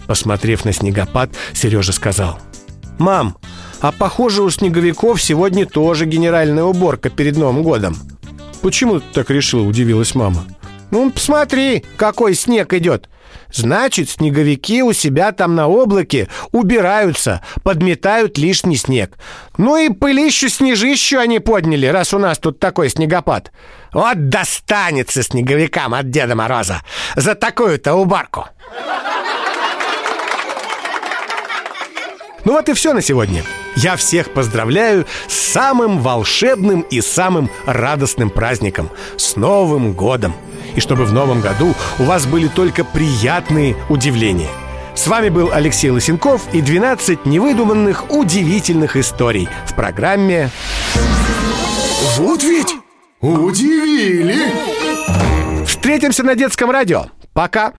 Посмотрев 0.07 0.65
на 0.65 0.73
снегопад, 0.73 1.31
Сережа 1.53 1.93
сказал, 1.93 2.39
«Мам, 2.99 3.37
а 3.81 3.93
похоже 3.93 4.43
у 4.43 4.51
снеговиков 4.51 5.21
сегодня 5.21 5.67
тоже 5.67 6.07
генеральная 6.07 6.65
уборка 6.65 7.11
перед 7.11 7.37
Новым 7.37 7.63
годом». 7.63 7.97
«Почему 8.63 9.01
ты 9.01 9.07
так 9.13 9.31
решила?»– 9.31 9.63
удивилась 9.69 10.15
мама. 10.15 10.45
«Ну, 10.91 11.11
посмотри, 11.11 11.85
какой 11.97 12.35
снег 12.35 12.73
идет. 12.73 13.09
Значит, 13.53 14.11
снеговики 14.11 14.83
у 14.83 14.93
себя 14.93 15.33
там 15.33 15.55
на 15.55 15.69
облаке 15.69 16.29
убираются, 16.53 17.43
подметают 17.63 18.39
лишний 18.39 18.77
снег. 18.77 19.19
Ну 19.59 19.77
и 19.77 19.89
пылищу-снежищу 19.89 21.19
они 21.19 21.39
подняли, 21.39 21.87
раз 21.87 22.15
у 22.15 22.19
нас 22.19 22.39
тут 22.39 22.59
такой 22.59 22.89
снегопад. 22.89 23.53
Вот 23.93 24.29
достанется 24.29 25.23
снеговикам 25.23 25.95
от 25.95 26.11
Деда 26.11 26.35
Мороза 26.35 26.83
за 27.15 27.35
такую-то 27.35 27.95
убарку. 27.95 28.47
Ну 32.45 32.53
вот 32.53 32.69
и 32.69 32.73
все 32.73 32.93
на 32.93 33.03
сегодня. 33.03 33.43
Я 33.77 33.97
всех 33.97 34.33
поздравляю 34.33 35.07
с 35.29 35.35
самым 35.35 35.99
волшебным 36.01 36.83
и 36.83 37.01
самым 37.01 37.51
радостным 37.65 38.31
праздником, 38.31 38.91
с 39.17 39.37
Новым 39.37 39.93
годом! 39.93 40.35
И 40.75 40.81
чтобы 40.81 41.05
в 41.05 41.13
новом 41.13 41.41
году 41.41 41.75
у 41.99 42.05
вас 42.05 42.27
были 42.27 42.49
только 42.49 42.85
приятные 42.85 43.77
удивления. 43.89 44.49
С 44.95 45.07
вами 45.07 45.31
был 45.31 45.51
Алексей 45.53 45.91
Лысенков 45.91 46.43
и 46.53 46.61
12 46.61 47.25
невыдуманных 47.25 48.11
удивительных 48.11 48.97
историй 48.97 49.49
в 49.67 49.75
программе 49.75 50.51
Вот 52.17 52.43
ведь 52.43 52.75
удивили! 53.21 54.53
«Встретимся 55.67 56.23
на 56.23 56.35
детском 56.35 56.71
радио». 56.71 57.07
Пока! 57.33 57.71